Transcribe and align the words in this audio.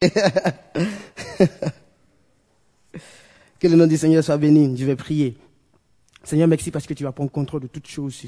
que 3.58 3.66
le 3.66 3.74
nom 3.74 3.86
du 3.86 3.96
Seigneur 3.96 4.22
soit 4.22 4.36
béni. 4.36 4.76
Je 4.76 4.84
vais 4.84 4.94
prier. 4.94 5.36
Seigneur, 6.28 6.46
merci 6.46 6.70
parce 6.70 6.86
que 6.86 6.92
tu 6.92 7.04
vas 7.04 7.12
prendre 7.12 7.30
contrôle 7.30 7.62
de 7.62 7.68
toutes 7.68 7.86
choses 7.86 8.22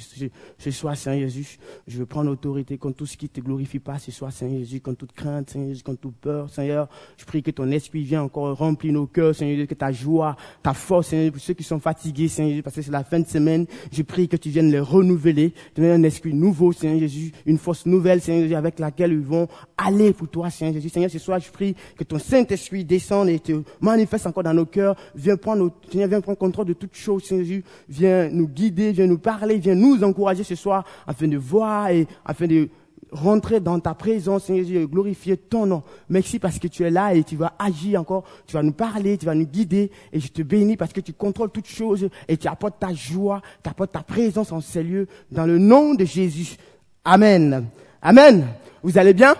ce, 0.59 0.71
soir, 0.71 0.97
Seigneur 0.97 1.29
Jésus. 1.29 1.59
Je 1.87 1.99
veux 1.99 2.07
prendre 2.07 2.31
autorité 2.31 2.79
contre 2.79 2.97
tout 2.97 3.05
ce 3.05 3.15
qui 3.15 3.27
ne 3.27 3.29
te 3.29 3.43
glorifie 3.43 3.79
pas 3.79 3.99
ce 3.99 4.11
soir, 4.11 4.33
Seigneur 4.33 4.61
Jésus, 4.61 4.81
contre 4.81 5.01
toute 5.01 5.13
crainte, 5.13 5.51
Seigneur 5.51 5.69
Jésus, 5.69 5.83
contre 5.83 6.01
toute 6.01 6.17
peur. 6.17 6.49
Seigneur, 6.49 6.89
je 7.19 7.27
prie 7.27 7.43
que 7.43 7.51
ton 7.51 7.71
esprit 7.71 8.03
vienne 8.03 8.21
encore 8.21 8.57
remplir 8.57 8.95
nos 8.95 9.07
cœurs, 9.07 9.35
Seigneur 9.35 9.55
Jésus, 9.57 9.67
que 9.67 9.75
ta 9.75 9.93
joie, 9.93 10.35
ta 10.63 10.73
force, 10.73 11.09
Seigneur, 11.09 11.31
pour 11.31 11.43
ceux 11.43 11.53
qui 11.53 11.63
sont 11.63 11.79
fatigués, 11.79 12.29
Seigneur 12.29 12.53
Jésus, 12.53 12.63
parce 12.63 12.75
que 12.75 12.81
c'est 12.81 12.91
la 12.91 13.05
fin 13.05 13.21
de 13.21 13.27
semaine, 13.27 13.67
je 13.93 14.01
prie 14.01 14.29
que 14.29 14.39
tu 14.39 14.49
viennes 14.49 14.71
les 14.71 14.81
renouveler, 14.81 15.53
donner 15.75 15.91
un 15.91 16.03
esprit 16.03 16.33
nouveau, 16.33 16.73
Seigneur 16.73 17.01
Jésus, 17.01 17.33
une 17.45 17.59
force 17.59 17.85
nouvelle, 17.85 18.23
Seigneur 18.23 18.45
Jésus, 18.45 18.55
avec 18.55 18.79
laquelle 18.79 19.13
ils 19.13 19.19
vont 19.19 19.47
aller 19.77 20.15
pour 20.15 20.29
toi, 20.29 20.49
Seigneur 20.49 20.73
Jésus. 20.73 20.89
Seigneur, 20.89 21.11
ce 21.11 21.19
soir, 21.19 21.39
je 21.39 21.51
prie 21.51 21.77
que 21.99 22.05
ton 22.05 22.19
Saint-Esprit 22.19 22.83
descende 22.83 23.29
et 23.29 23.41
te 23.41 23.63
manifeste 23.79 24.27
encore 24.27 24.45
dans 24.45 24.55
nos 24.55 24.65
cœurs. 24.65 24.97
Viens 25.15 25.37
prendre, 25.37 25.71
Seigneur, 25.93 26.09
viens 26.09 26.23
prendre 26.23 26.39
contrôle 26.39 26.65
de 26.65 26.73
toutes 26.73 26.97
choses, 26.97 27.25
Seigneur 27.25 27.45
Jésus. 27.45 27.65
Viens 27.91 28.29
nous 28.31 28.47
guider, 28.47 28.93
viens 28.93 29.09
nous 29.09 29.19
parler, 29.19 29.59
viens 29.59 29.75
nous 29.75 30.03
encourager 30.05 30.45
ce 30.45 30.55
soir 30.55 30.85
afin 31.07 31.27
de 31.27 31.37
voir 31.37 31.89
et 31.89 32.07
afin 32.25 32.47
de 32.47 32.69
rentrer 33.11 33.59
dans 33.59 33.81
ta 33.81 33.95
présence, 33.95 34.45
Seigneur 34.45 34.83
et 34.83 34.87
glorifier 34.87 35.37
ton 35.37 35.67
nom. 35.67 35.83
Merci 36.09 36.39
parce 36.39 36.61
que 36.61 36.69
tu 36.69 36.85
es 36.85 36.91
là 36.91 37.13
et 37.13 37.25
tu 37.25 37.35
vas 37.35 37.55
agir 37.59 38.01
encore, 38.01 38.23
tu 38.47 38.55
vas 38.55 38.63
nous 38.63 38.71
parler, 38.71 39.19
tu 39.19 39.27
vas 39.27 39.35
nous 39.35 39.47
guider 39.47 39.91
et 40.13 40.21
je 40.21 40.29
te 40.29 40.43
bénis 40.43 40.77
parce 40.77 40.93
que 40.93 41.01
tu 41.01 41.13
contrôles 41.13 41.51
toutes 41.51 41.67
choses 41.67 42.09
et 42.29 42.37
tu 42.37 42.47
apportes 42.47 42.79
ta 42.79 42.95
joie, 42.95 43.43
tu 43.63 43.69
apportes 43.69 43.91
ta 43.91 44.05
présence 44.05 44.53
en 44.53 44.61
ces 44.61 44.85
lieux 44.85 45.09
dans 45.33 45.47
le 45.47 45.59
nom 45.59 45.95
de 45.95 46.05
Jésus. 46.05 46.57
Amen. 47.05 47.67
Amen. 48.01 48.47
Vous 48.85 48.97
allez 48.97 49.15
bien? 49.15 49.35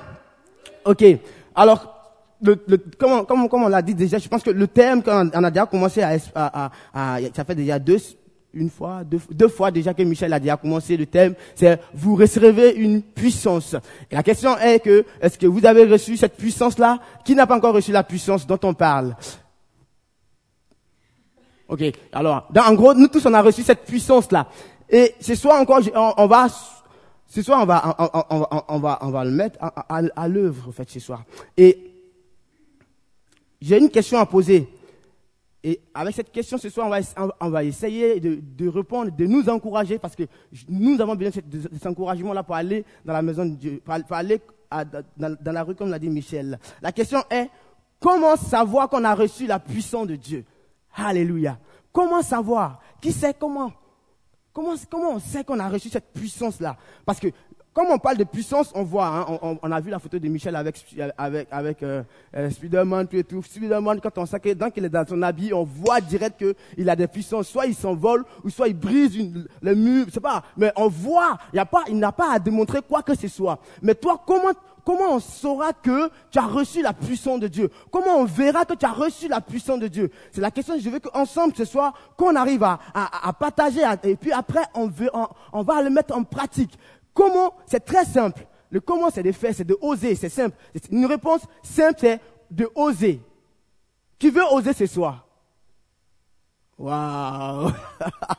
Ok. 0.85 1.05
Alors, 1.55 1.97
le, 2.43 2.59
le, 2.67 2.79
comme, 2.99 3.49
on 3.53 3.69
l'a 3.69 3.83
dit 3.83 3.95
déjà, 3.95 4.19
je 4.19 4.29
pense 4.29 4.43
que 4.43 4.51
le 4.51 4.67
thème, 4.67 5.03
quand 5.03 5.29
on 5.33 5.45
a 5.45 5.51
déjà 5.51 5.67
commencé 5.67 6.03
à, 6.03 6.17
à, 6.35 6.71
à, 6.93 7.19
ça 7.35 7.45
fait 7.45 7.55
déjà 7.55 7.79
deux, 7.79 7.99
une 8.53 8.71
fois, 8.71 9.05
deux, 9.05 9.21
deux, 9.31 9.49
fois 9.49 9.71
déjà 9.71 9.95
que 9.95 10.03
Michel 10.03 10.33
a 10.33 10.41
déjà 10.41 10.57
commencé 10.57 10.97
le 10.97 11.07
thème, 11.07 11.35
c'est 11.55 11.81
vous 11.95 12.17
recevez 12.17 12.75
une 12.75 13.03
puissance. 13.03 13.77
La 14.11 14.23
question 14.23 14.57
est 14.59 14.81
que, 14.81 15.05
est-ce 15.21 15.39
que 15.39 15.47
vous 15.47 15.65
avez 15.65 15.85
reçu 15.85 16.17
cette 16.17 16.37
puissance-là? 16.37 16.99
Qui 17.25 17.35
n'a 17.35 17.47
pas 17.47 17.57
encore 17.57 17.75
reçu 17.75 17.93
la 17.93 18.03
puissance 18.03 18.47
dont 18.47 18.59
on 18.63 18.75
parle? 18.75 19.15
Ok. 21.69 21.83
Alors, 22.13 22.49
en 22.57 22.75
gros, 22.75 22.95
nous 22.95 23.09
tous, 23.09 23.25
on 23.27 23.35
a 23.35 23.43
reçu 23.43 23.63
cette 23.63 23.85
puissance-là. 23.85 24.49
Et 24.89 25.15
ce 25.21 25.37
soir 25.37 25.61
encore, 25.61 25.81
on, 25.95 26.27
va 26.27 26.49
ce 27.29 27.43
soir, 27.43 27.63
on 27.63 27.67
va, 27.67 27.97
on, 27.99 28.25
on, 28.31 28.63
on 28.69 28.79
va, 28.81 28.99
on 29.03 29.11
va 29.11 29.25
le 29.25 29.31
mettre 29.31 29.57
à, 29.61 29.99
à, 29.99 30.03
à 30.17 30.29
l'œuvre, 30.29 30.69
en 30.69 30.73
fait, 30.73 30.91
ce 30.91 30.99
soir. 30.99 31.23
Et 31.57 31.79
j'ai 33.61 33.79
une 33.79 33.91
question 33.91 34.19
à 34.19 34.27
poser. 34.27 34.69
Et 35.63 35.81
avec 35.93 36.15
cette 36.15 36.33
question, 36.33 36.57
ce 36.57 36.71
soir, 36.71 36.91
on 37.41 37.51
va, 37.51 37.65
essayer 37.65 38.19
de, 38.19 38.69
répondre, 38.69 39.11
de 39.15 39.27
nous 39.27 39.49
encourager, 39.49 39.99
parce 39.99 40.17
que 40.17 40.23
nous 40.69 40.99
avons 41.01 41.15
besoin 41.15 41.43
de, 41.47 41.61
cet 41.73 41.87
encouragement-là 41.87 42.43
pour 42.43 42.55
aller 42.55 42.85
dans 43.05 43.13
la 43.13 43.21
maison 43.21 43.45
de 43.45 43.55
Dieu, 43.55 43.83
pour, 43.85 44.17
aller 44.17 44.41
dans, 44.71 45.37
dans, 45.39 45.53
la 45.53 45.63
rue, 45.63 45.75
comme 45.75 45.91
l'a 45.91 45.99
dit 45.99 46.09
Michel. 46.09 46.59
La 46.81 46.93
question 46.93 47.23
est, 47.31 47.51
comment 47.99 48.37
savoir 48.37 48.89
qu'on 48.89 49.05
a 49.05 49.15
reçu 49.15 49.47
la 49.47 49.59
puissance 49.59 50.07
de 50.07 50.17
Dieu? 50.17 50.45
Alléluia. 50.95 51.59
Comment 51.93 52.23
savoir? 52.23 52.81
Qui 53.01 53.13
sait 53.13 53.35
comment? 53.39 53.73
Comment, 54.53 54.75
comment 54.91 55.11
on 55.11 55.19
sait 55.19 55.45
qu'on 55.45 55.59
a 55.59 55.69
reçu 55.69 55.91
cette 55.91 56.13
puissance-là 56.13 56.77
Parce 57.05 57.21
que 57.21 57.29
comme 57.73 57.87
on 57.91 57.99
parle 57.99 58.17
de 58.17 58.25
puissance, 58.25 58.73
on 58.75 58.83
voit, 58.83 59.07
hein, 59.07 59.39
on, 59.63 59.71
a 59.71 59.81
vu 59.81 59.91
la 59.91 60.01
photo 60.01 60.19
de 60.19 60.29
Michel 60.29 60.57
avec, 60.57 60.85
avec, 61.17 61.49
avec 61.53 61.83
euh, 61.85 62.03
euh, 62.37 62.51
Spider-Man, 62.51 63.07
tout 63.07 63.17
et 63.17 63.23
tout. 63.23 63.43
Spider-Man, 63.43 64.01
quand 64.01 64.19
on 64.19 64.27
sait 64.27 64.41
que 64.41 64.69
qu'il 64.71 64.85
est 64.85 64.89
dans 64.89 65.07
son 65.07 65.23
habit, 65.23 65.55
on 65.55 65.63
voit 65.63 66.01
direct 66.01 66.45
qu'il 66.75 66.91
a 66.91 66.97
des 66.97 67.07
puissances. 67.07 67.47
Soit 67.47 67.67
il 67.67 67.75
s'envole, 67.77 68.25
ou 68.43 68.51
soit 68.51 68.67
il 68.67 68.75
brise 68.75 69.15
une, 69.15 69.47
le 69.63 69.75
mur, 69.77 70.07
je 70.09 70.15
sais 70.15 70.21
pas. 70.21 70.43
Mais 70.57 70.73
on 70.75 70.89
voit, 70.89 71.39
il 71.53 71.61
a 71.61 71.67
pas, 71.67 71.85
il 71.89 71.97
n'a 71.97 72.11
pas 72.11 72.33
à 72.33 72.39
démontrer 72.41 72.81
quoi 72.83 73.03
que 73.03 73.15
ce 73.15 73.29
soit. 73.29 73.61
Mais 73.83 73.95
toi, 73.95 74.21
comment, 74.27 74.51
comment 74.85 75.15
on 75.15 75.21
saura 75.21 75.73
que 75.73 76.11
tu 76.33 76.41
as 76.41 76.47
reçu 76.47 76.83
la 76.83 76.93
puissance 76.93 77.39
de 77.39 77.47
Dieu? 77.47 77.71
Comment 77.93 78.17
on 78.17 78.25
verra 78.25 78.65
que 78.65 78.75
tu 78.75 78.85
as 78.85 78.93
reçu 78.93 79.29
la 79.29 79.41
puissance 79.41 79.79
de 79.79 79.87
Dieu? 79.87 80.11
C'est 80.33 80.41
la 80.41 80.51
question 80.51 80.75
que 80.75 80.81
je 80.81 80.91
veux 80.91 80.99
qu'ensemble 80.99 81.55
ce 81.55 81.65
soir, 81.65 81.95
qu'on 82.17 82.35
arrive 82.35 82.65
à, 82.65 82.79
partager 83.39 83.83
et 84.03 84.17
puis 84.17 84.33
après 84.33 84.65
on 84.75 85.63
va 85.63 85.83
le 85.83 85.91
mettre 85.91 86.17
en 86.17 86.25
pratique. 86.25 86.77
Comment 87.15 87.55
C'est 87.67 87.85
très 87.85 88.05
simple. 88.05 88.47
Le 88.71 88.81
comment 88.81 89.11
c'est 89.11 89.23
de 89.23 89.33
faire, 89.33 89.55
c'est 89.55 89.65
de 89.65 89.77
oser, 89.81 90.15
c'est 90.15 90.29
simple. 90.29 90.57
Une 90.91 91.07
réponse 91.07 91.43
simple, 91.63 91.99
c'est 91.99 92.21
de 92.51 92.71
oser. 92.75 93.21
Qui 94.19 94.31
veut 94.31 94.45
oser 94.53 94.73
ce 94.73 94.87
soir? 94.87 95.27
Waouh 96.79 97.71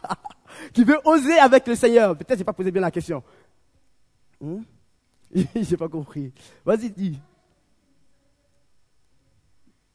Qui 0.74 0.84
veut 0.84 1.00
oser 1.06 1.38
avec 1.38 1.68
le 1.68 1.76
Seigneur? 1.76 2.16
Peut-être 2.16 2.38
j'ai 2.38 2.44
pas 2.44 2.54
posé 2.54 2.72
bien 2.72 2.82
la 2.82 2.92
question. 2.92 3.24
Hmm? 4.40 4.62
J'ai 5.56 5.78
pas 5.78 5.88
compris. 5.88 6.34
Vas-y, 6.66 6.90
dis. 6.90 7.20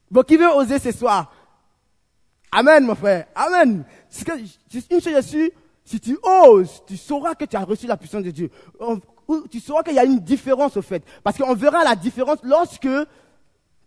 Bon, 0.09 0.23
qui 0.23 0.37
veut 0.37 0.49
oser 0.49 0.79
ce 0.79 0.91
soir? 0.91 1.31
Amen, 2.51 2.85
mon 2.85 2.95
frère. 2.95 3.27
Amen. 3.35 3.83
Une 4.25 5.01
chose 5.01 5.13
je 5.15 5.21
suis, 5.21 5.51
si 5.87 6.01
tu 6.01 6.17
oses, 6.21 6.83
tu 6.85 6.97
sauras 6.97 7.33
que 7.33 7.45
tu 7.45 7.55
as 7.55 7.63
reçu 7.63 7.87
la 7.87 7.95
puissance 7.95 8.23
de 8.23 8.31
Dieu. 8.31 8.51
Tu 9.49 9.61
sauras 9.61 9.83
qu'il 9.83 9.95
y 9.95 9.99
a 9.99 10.03
une 10.03 10.19
différence 10.19 10.75
au 10.75 10.81
fait. 10.81 11.01
Parce 11.23 11.37
qu'on 11.37 11.53
verra 11.53 11.85
la 11.85 11.95
différence 11.95 12.39
lorsque 12.43 12.89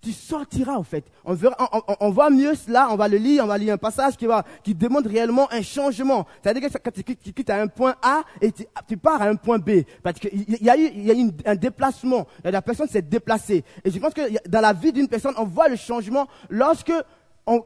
tu 0.01 0.13
sortiras 0.13 0.77
en 0.77 0.83
fait. 0.83 1.05
On, 1.27 1.35
verra, 1.35 1.57
on, 2.01 2.09
voit 2.09 2.31
mieux 2.31 2.55
cela, 2.55 2.89
on 2.91 2.97
va 2.97 3.07
le 3.07 3.19
lire, 3.19 3.45
on 3.45 3.47
va 3.47 3.59
lire 3.59 3.75
un 3.75 3.79
passage 3.79 4.17
qui, 4.17 4.25
va, 4.25 4.47
qui 4.65 4.75
démontre 4.75 5.11
réellement 5.11 5.47
un 5.53 5.61
changement. 5.61 6.27
C'est-à-dire 6.43 6.71
que 6.71 6.79
quand 6.79 6.91
tu, 6.91 7.05
quittes 7.05 7.51
à 7.51 7.61
un 7.61 7.67
point 7.67 7.95
A 8.01 8.23
et 8.41 8.51
tu, 8.51 8.65
tu 8.89 8.97
pars 8.97 9.21
à 9.21 9.27
un 9.27 9.37
point 9.37 9.59
B. 9.59 9.83
Parce 10.03 10.19
qu'il 10.19 10.57
y 10.59 10.71
a 10.71 10.79
eu, 10.79 10.91
il 10.95 11.05
y 11.05 11.11
a 11.11 11.15
eu 11.15 11.31
un 11.45 11.55
déplacement. 11.55 12.27
La 12.43 12.63
personne 12.63 12.89
s'est 12.89 13.03
déplacée. 13.03 13.63
Et 13.85 13.91
je 13.91 13.99
pense 13.99 14.15
que 14.15 14.23
dans 14.49 14.63
la 14.63 14.73
vie 14.73 14.93
d'une 14.93 15.07
personne, 15.07 15.35
on 15.37 15.45
voit 15.45 15.69
le 15.69 15.77
changement 15.77 16.27
lorsque 16.49 16.95
on, 17.47 17.65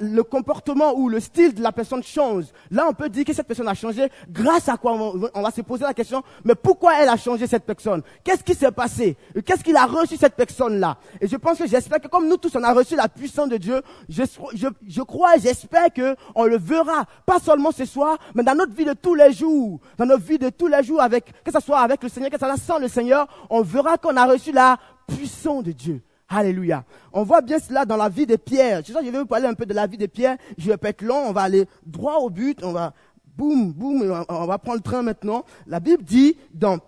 le 0.00 0.22
comportement 0.22 0.94
ou 0.94 1.08
le 1.08 1.20
style 1.20 1.54
de 1.54 1.62
la 1.62 1.72
personne 1.72 2.02
change. 2.02 2.44
Là, 2.70 2.86
on 2.88 2.92
peut 2.92 3.08
dire 3.08 3.24
que 3.24 3.32
cette 3.32 3.46
personne 3.46 3.68
a 3.68 3.74
changé 3.74 4.08
grâce 4.30 4.68
à 4.68 4.76
quoi 4.76 4.92
on, 4.92 5.42
va 5.42 5.50
se 5.50 5.62
poser 5.62 5.84
la 5.84 5.94
question, 5.94 6.22
mais 6.44 6.54
pourquoi 6.54 7.00
elle 7.00 7.08
a 7.08 7.16
changé 7.16 7.46
cette 7.46 7.64
personne? 7.64 8.02
Qu'est-ce 8.22 8.42
qui 8.44 8.54
s'est 8.54 8.70
passé? 8.70 9.16
Qu'est-ce 9.44 9.64
qu'il 9.64 9.76
a 9.76 9.86
reçu 9.86 10.16
cette 10.16 10.34
personne-là? 10.34 10.98
Et 11.20 11.28
je 11.28 11.36
pense 11.36 11.58
que 11.58 11.66
j'espère 11.66 12.00
que 12.00 12.08
comme 12.08 12.28
nous 12.28 12.36
tous, 12.36 12.54
on 12.56 12.62
a 12.62 12.72
reçu 12.72 12.96
la 12.96 13.08
puissance 13.08 13.48
de 13.48 13.56
Dieu, 13.56 13.82
je 14.08 15.02
crois 15.02 15.36
et 15.36 15.40
j'espère 15.40 15.92
que 15.92 16.16
on 16.34 16.44
le 16.44 16.58
verra, 16.58 17.04
pas 17.26 17.38
seulement 17.38 17.72
ce 17.72 17.84
soir, 17.84 18.18
mais 18.34 18.42
dans 18.42 18.54
notre 18.54 18.72
vie 18.72 18.84
de 18.84 18.94
tous 18.94 19.14
les 19.14 19.32
jours, 19.32 19.80
dans 19.98 20.06
notre 20.06 20.22
vie 20.22 20.38
de 20.38 20.50
tous 20.50 20.68
les 20.68 20.82
jours, 20.82 21.00
avec 21.00 21.32
que 21.42 21.52
ce 21.52 21.60
soit 21.60 21.80
avec 21.80 22.02
le 22.02 22.08
Seigneur, 22.08 22.30
que 22.30 22.38
ce 22.38 22.44
soit 22.44 22.56
sans 22.56 22.78
le 22.78 22.88
Seigneur, 22.88 23.26
on 23.50 23.62
verra 23.62 23.96
qu'on 23.96 24.16
a 24.16 24.26
reçu 24.26 24.52
la 24.52 24.78
puissance 25.06 25.64
de 25.64 25.72
Dieu. 25.72 26.02
Alléluia. 26.34 26.84
On 27.12 27.22
voit 27.22 27.42
bien 27.42 27.60
cela 27.60 27.84
dans 27.84 27.96
la 27.96 28.08
vie 28.08 28.26
de 28.26 28.34
Pierre. 28.34 28.82
Je 28.84 28.92
vais 28.92 29.18
vous 29.18 29.24
parler 29.24 29.46
un 29.46 29.54
peu 29.54 29.66
de 29.66 29.72
la 29.72 29.86
vie 29.86 29.96
de 29.96 30.06
Pierre. 30.06 30.36
Je 30.58 30.68
vais 30.68 30.76
pas 30.76 30.88
être 30.88 31.02
long, 31.02 31.28
on 31.28 31.32
va 31.32 31.42
aller 31.42 31.66
droit 31.86 32.16
au 32.16 32.28
but, 32.28 32.58
on 32.64 32.72
va, 32.72 32.92
boum, 33.36 33.72
boum, 33.72 34.24
on 34.28 34.46
va 34.46 34.58
prendre 34.58 34.78
le 34.78 34.82
train 34.82 35.02
maintenant. 35.02 35.44
La 35.68 35.78
Bible 35.78 36.02
dit 36.02 36.36
dans, 36.52 36.80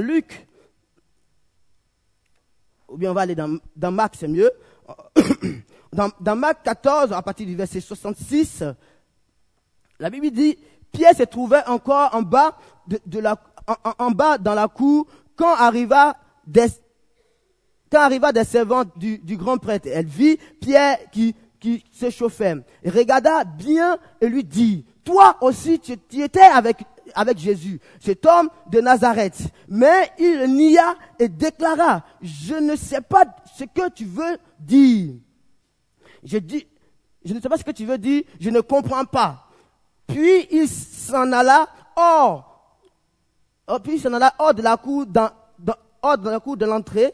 Luc, 0.00 0.48
ou 2.88 2.96
bien 2.96 3.12
on 3.12 3.14
va 3.14 3.20
aller 3.20 3.36
dans, 3.36 3.58
dans 3.76 3.92
Marc, 3.92 4.16
c'est 4.18 4.28
mieux. 4.28 4.50
Dans, 5.92 6.36
Marc 6.36 6.62
14, 6.62 7.12
à 7.12 7.22
partir 7.22 7.46
du 7.46 7.56
verset 7.56 7.80
66, 7.80 8.64
la 9.98 10.10
Bible 10.10 10.30
dit, 10.30 10.58
Pierre 10.92 11.16
se 11.16 11.22
trouvait 11.22 11.64
encore 11.66 12.14
en 12.14 12.20
bas 12.20 12.58
bas 14.10 14.36
dans 14.36 14.54
la 14.54 14.68
cour 14.68 15.06
quand 15.36 15.54
arriva 15.54 16.16
des, 16.46 16.66
arriva 18.02 18.32
des 18.32 18.44
servantes 18.44 18.96
du, 18.96 19.36
grand 19.36 19.58
prêtre, 19.58 19.88
elle 19.92 20.06
vit 20.06 20.38
Pierre 20.60 20.98
qui, 21.10 21.34
qui 21.60 21.84
s'échauffait. 21.92 22.56
Et 22.82 22.90
regarda 22.90 23.44
bien 23.44 23.98
et 24.20 24.28
lui 24.28 24.44
dit, 24.44 24.84
toi 25.04 25.36
aussi 25.40 25.78
tu, 25.78 25.92
étais 26.20 26.40
avec, 26.40 27.38
Jésus, 27.38 27.80
cet 28.00 28.26
homme 28.26 28.48
de 28.70 28.80
Nazareth. 28.80 29.42
Mais 29.68 30.10
il 30.18 30.54
nia 30.54 30.96
et 31.18 31.28
déclara, 31.28 32.02
je 32.20 32.54
ne 32.54 32.76
sais 32.76 33.00
pas 33.00 33.24
ce 33.56 33.64
que 33.64 33.88
tu 33.90 34.04
veux 34.04 34.38
dire. 34.58 35.14
Je 36.24 36.38
dis, 36.38 36.66
je 37.24 37.34
ne 37.34 37.40
sais 37.40 37.48
pas 37.48 37.56
ce 37.56 37.64
que 37.64 37.70
tu 37.70 37.86
veux 37.86 37.98
dire, 37.98 38.22
je 38.40 38.50
ne 38.50 38.60
comprends 38.60 39.04
pas. 39.04 39.48
Puis 40.06 40.46
il 40.50 40.68
s'en 40.68 41.32
alla 41.32 41.68
hors, 41.96 42.82
oh, 43.68 43.78
puis 43.82 43.94
il 43.94 44.00
s'en 44.00 44.12
alla 44.12 44.34
hors 44.38 44.54
de 44.54 44.62
la 44.62 44.76
cour, 44.76 45.06
dans, 45.06 45.30
hors 46.02 46.18
de 46.18 46.30
la 46.30 46.40
cour 46.40 46.56
de 46.56 46.66
l'entrée, 46.66 47.12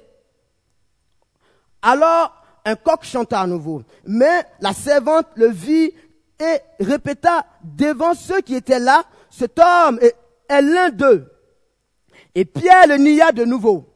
alors 1.82 2.43
un 2.64 2.76
coq 2.76 3.05
chanta 3.05 3.40
à 3.40 3.46
nouveau. 3.46 3.82
Mais 4.06 4.44
la 4.61 4.73
servante 4.73 5.26
le 5.34 5.49
vit 5.49 5.93
et 6.38 6.61
répéta 6.81 7.46
devant 7.62 8.14
ceux 8.14 8.40
qui 8.40 8.55
étaient 8.55 8.79
là, 8.79 9.05
cet 9.31 9.58
homme 9.58 9.99
est, 10.00 10.17
l'un 10.49 10.90
d'eux. 10.90 11.31
Et 12.34 12.44
Pierre 12.44 12.87
le 12.87 12.96
nia 12.96 13.32
de 13.32 13.44
nouveau. 13.44 13.88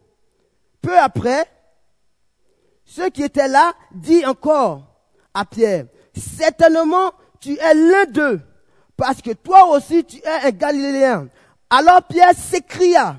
Peu 0.81 0.99
après, 0.99 1.45
ceux 2.85 3.11
qui 3.11 3.23
étaient 3.23 3.49
là 3.49 3.73
dit 3.93 4.25
encore 4.25 4.83
à 5.35 5.45
Pierre, 5.45 5.87
certainement 6.15 7.13
tu 7.41 7.59
es 7.59 7.75
l'un 7.75 8.05
d'eux, 8.07 8.41
parce 8.97 9.21
que 9.21 9.33
toi 9.33 9.67
aussi 9.67 10.05
tu 10.05 10.17
es 10.19 10.47
un 10.47 10.51
Galiléen. 10.51 11.29
Alors 11.69 12.03
Pierre 12.05 12.35
s'écria, 12.35 13.17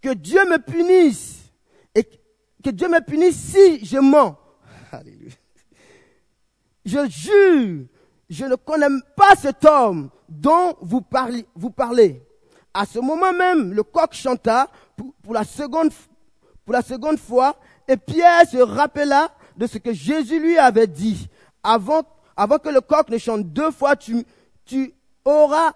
que 0.00 0.12
Dieu 0.12 0.44
me 0.48 0.58
punisse, 0.58 1.41
que 2.62 2.70
Dieu 2.70 2.88
me 2.88 3.00
punisse 3.00 3.36
si 3.36 3.84
je 3.84 3.98
mens. 3.98 4.36
Alléluia. 4.92 5.32
Je 6.84 7.08
jure, 7.08 7.86
je 8.28 8.44
ne 8.44 8.56
connais 8.56 8.88
pas 9.16 9.34
cet 9.36 9.64
homme 9.64 10.10
dont 10.28 10.74
vous 10.80 11.00
parlez. 11.00 11.46
Vous 11.54 11.70
parlez. 11.70 12.22
À 12.74 12.86
ce 12.86 12.98
moment 12.98 13.32
même, 13.32 13.72
le 13.72 13.82
coq 13.82 14.14
chanta 14.14 14.68
pour, 15.22 15.34
la 15.34 15.44
seconde, 15.44 15.92
pour 16.64 16.72
la 16.72 16.82
seconde 16.82 17.18
fois, 17.18 17.56
et 17.86 17.96
Pierre 17.96 18.48
se 18.48 18.56
rappela 18.56 19.30
de 19.56 19.66
ce 19.66 19.78
que 19.78 19.92
Jésus 19.92 20.40
lui 20.40 20.56
avait 20.56 20.86
dit. 20.86 21.28
Avant, 21.62 22.02
avant 22.36 22.58
que 22.58 22.70
le 22.70 22.80
coq 22.80 23.08
ne 23.10 23.18
chante 23.18 23.52
deux 23.52 23.70
fois, 23.70 23.94
tu, 23.94 24.24
tu 24.64 24.94
auras 25.24 25.72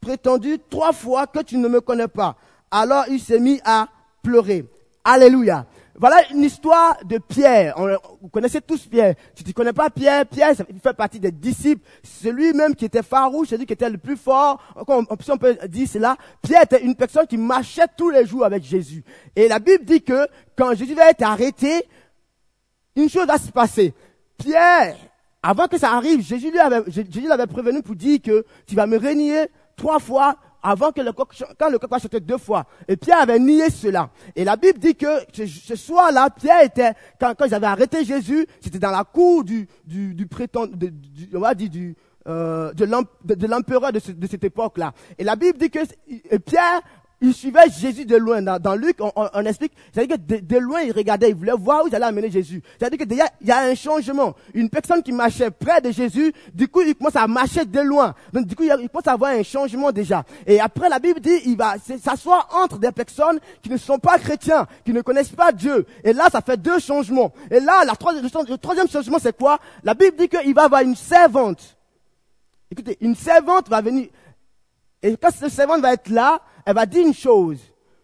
prétendu 0.00 0.58
trois 0.70 0.92
fois 0.92 1.26
que 1.26 1.40
tu 1.40 1.56
ne 1.56 1.68
me 1.68 1.80
connais 1.80 2.08
pas. 2.08 2.36
Alors 2.70 3.04
il 3.08 3.20
s'est 3.20 3.40
mis 3.40 3.60
à 3.64 3.88
pleurer. 4.22 4.66
Alléluia. 5.04 5.66
Voilà 6.00 6.30
une 6.30 6.44
histoire 6.44 6.96
de 7.04 7.18
Pierre. 7.18 7.76
vous 8.22 8.28
connaissez 8.28 8.60
tous 8.62 8.86
Pierre. 8.86 9.14
Tu 9.34 9.44
ne 9.46 9.52
connais 9.52 9.72
pas 9.72 9.90
Pierre. 9.90 10.24
Pierre, 10.24 10.52
il 10.70 10.80
fait 10.80 10.94
partie 10.94 11.20
des 11.20 11.30
disciples. 11.30 11.86
Celui 12.02 12.54
même 12.54 12.74
qui 12.74 12.86
était 12.86 13.02
farouche, 13.02 13.48
celui 13.48 13.66
qui 13.66 13.74
était 13.74 13.90
le 13.90 13.98
plus 13.98 14.16
fort. 14.16 14.62
On, 14.88 15.04
on 15.10 15.36
peut 15.36 15.58
dire 15.68 15.86
cela. 15.86 16.16
Pierre 16.40 16.62
était 16.62 16.82
une 16.82 16.94
personne 16.94 17.26
qui 17.26 17.36
marchait 17.36 17.86
tous 17.96 18.08
les 18.08 18.24
jours 18.24 18.46
avec 18.46 18.62
Jésus. 18.62 19.04
Et 19.36 19.46
la 19.46 19.58
Bible 19.58 19.84
dit 19.84 20.02
que 20.02 20.26
quand 20.56 20.74
Jésus 20.74 20.94
va 20.94 21.10
être 21.10 21.22
arrêté, 21.22 21.82
une 22.96 23.10
chose 23.10 23.26
va 23.26 23.36
se 23.36 23.50
passer. 23.50 23.92
Pierre, 24.38 24.96
avant 25.42 25.66
que 25.66 25.78
ça 25.78 25.92
arrive, 25.92 26.22
Jésus 26.22 26.50
lui 26.50 26.58
avait, 26.58 26.82
Jésus 26.86 27.28
l'avait 27.28 27.46
prévenu 27.46 27.82
pour 27.82 27.94
dire 27.94 28.20
que 28.22 28.44
tu 28.66 28.74
vas 28.74 28.86
me 28.86 28.96
régner 28.96 29.48
trois 29.76 29.98
fois 29.98 30.36
avant 30.62 30.92
que 30.92 31.00
le 31.00 31.12
coq, 31.12 31.28
quand 31.58 31.70
le 31.70 31.78
coq 31.78 31.90
va 31.90 31.98
chanter 31.98 32.20
deux 32.20 32.38
fois. 32.38 32.66
Et 32.88 32.96
Pierre 32.96 33.20
avait 33.20 33.38
nié 33.38 33.70
cela. 33.70 34.10
Et 34.36 34.44
la 34.44 34.56
Bible 34.56 34.78
dit 34.78 34.94
que 34.94 35.06
ce, 35.32 35.76
soir-là, 35.76 36.30
Pierre 36.30 36.62
était, 36.62 36.92
quand, 37.18 37.34
quand 37.36 37.46
ils 37.46 37.54
avaient 37.54 37.66
arrêté 37.66 38.04
Jésus, 38.04 38.46
c'était 38.60 38.78
dans 38.78 38.90
la 38.90 39.04
cour 39.04 39.44
du, 39.44 39.68
du, 39.84 40.14
du 40.14 40.26
prétendant, 40.26 40.76
on 41.34 41.40
va 41.40 41.54
dire 41.54 41.70
du, 41.70 41.96
euh, 42.28 42.72
de 42.74 43.46
l'empereur 43.46 43.92
de, 43.92 44.12
de, 44.12 44.26
cette 44.26 44.44
époque-là. 44.44 44.92
Et 45.18 45.24
la 45.24 45.36
Bible 45.36 45.58
dit 45.58 45.70
que 45.70 45.80
Pierre 46.36 46.80
il 47.22 47.34
suivait 47.34 47.68
Jésus 47.70 48.06
de 48.06 48.16
loin. 48.16 48.40
Dans, 48.40 48.74
Luc, 48.74 48.96
on, 49.00 49.44
explique, 49.44 49.72
c'est-à-dire 49.92 50.16
que 50.16 50.40
de, 50.40 50.58
loin, 50.58 50.80
il 50.80 50.92
regardait, 50.92 51.28
il 51.28 51.34
voulait 51.34 51.52
voir 51.52 51.84
où 51.84 51.88
il 51.88 51.94
allait 51.94 52.06
amener 52.06 52.30
Jésus. 52.30 52.62
C'est-à-dire 52.78 52.98
que 52.98 53.04
déjà, 53.04 53.24
il 53.42 53.48
y 53.48 53.50
a 53.50 53.60
un 53.60 53.74
changement. 53.74 54.34
Une 54.54 54.70
personne 54.70 55.02
qui 55.02 55.12
marchait 55.12 55.50
près 55.50 55.80
de 55.82 55.90
Jésus, 55.90 56.32
du 56.54 56.68
coup, 56.68 56.80
il 56.80 56.94
commence 56.94 57.16
à 57.16 57.26
marcher 57.26 57.66
de 57.66 57.80
loin. 57.80 58.14
Donc, 58.32 58.46
du 58.46 58.56
coup, 58.56 58.62
il, 58.62 58.88
commence 58.88 59.06
à 59.06 59.12
avoir 59.12 59.32
un 59.32 59.42
changement 59.42 59.92
déjà. 59.92 60.24
Et 60.46 60.60
après, 60.60 60.88
la 60.88 60.98
Bible 60.98 61.20
dit, 61.20 61.40
il 61.44 61.56
va 61.56 61.74
s'asseoir 62.02 62.48
entre 62.54 62.78
des 62.78 62.92
personnes 62.92 63.38
qui 63.62 63.68
ne 63.68 63.76
sont 63.76 63.98
pas 63.98 64.18
chrétiens, 64.18 64.66
qui 64.84 64.92
ne 64.92 65.02
connaissent 65.02 65.28
pas 65.28 65.52
Dieu. 65.52 65.86
Et 66.02 66.14
là, 66.14 66.28
ça 66.32 66.40
fait 66.40 66.56
deux 66.56 66.78
changements. 66.78 67.32
Et 67.50 67.60
là, 67.60 67.84
la 67.84 67.96
troisième, 67.96 68.24
le 68.24 68.56
troisième 68.56 68.88
changement, 68.88 69.18
c'est 69.20 69.36
quoi? 69.36 69.58
La 69.84 69.92
Bible 69.92 70.16
dit 70.16 70.28
qu'il 70.28 70.54
va 70.54 70.64
avoir 70.64 70.80
une 70.80 70.96
servante. 70.96 71.76
Écoutez, 72.70 72.96
une 73.00 73.14
servante 73.14 73.68
va 73.68 73.82
venir. 73.82 74.08
Et 75.02 75.16
quand 75.16 75.30
cette 75.30 75.50
servante 75.50 75.80
va 75.80 75.92
être 75.94 76.08
là, 76.08 76.40
elle 76.66 76.74
va 76.74 76.86
dire 76.86 77.06
une 77.06 77.14
chose. 77.14 77.60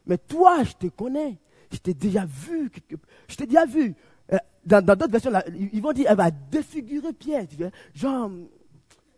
Mais 0.06 0.18
toi, 0.18 0.62
je 0.62 0.72
te 0.72 0.86
connais. 0.86 1.38
Je 1.72 1.78
t'ai 1.78 1.94
déjà 1.94 2.24
vu. 2.24 2.70
Je 3.28 3.36
t'ai 3.36 3.46
déjà 3.46 3.64
vu. 3.64 3.94
Euh, 4.32 4.38
dans 4.64 4.82
d'autres 4.82 5.10
versions, 5.10 5.32
ils 5.54 5.82
vont 5.82 5.92
dire, 5.92 6.06
elle 6.08 6.16
va 6.16 6.30
défigurer 6.30 7.12
Pierre. 7.12 7.46
Genre, 7.94 8.30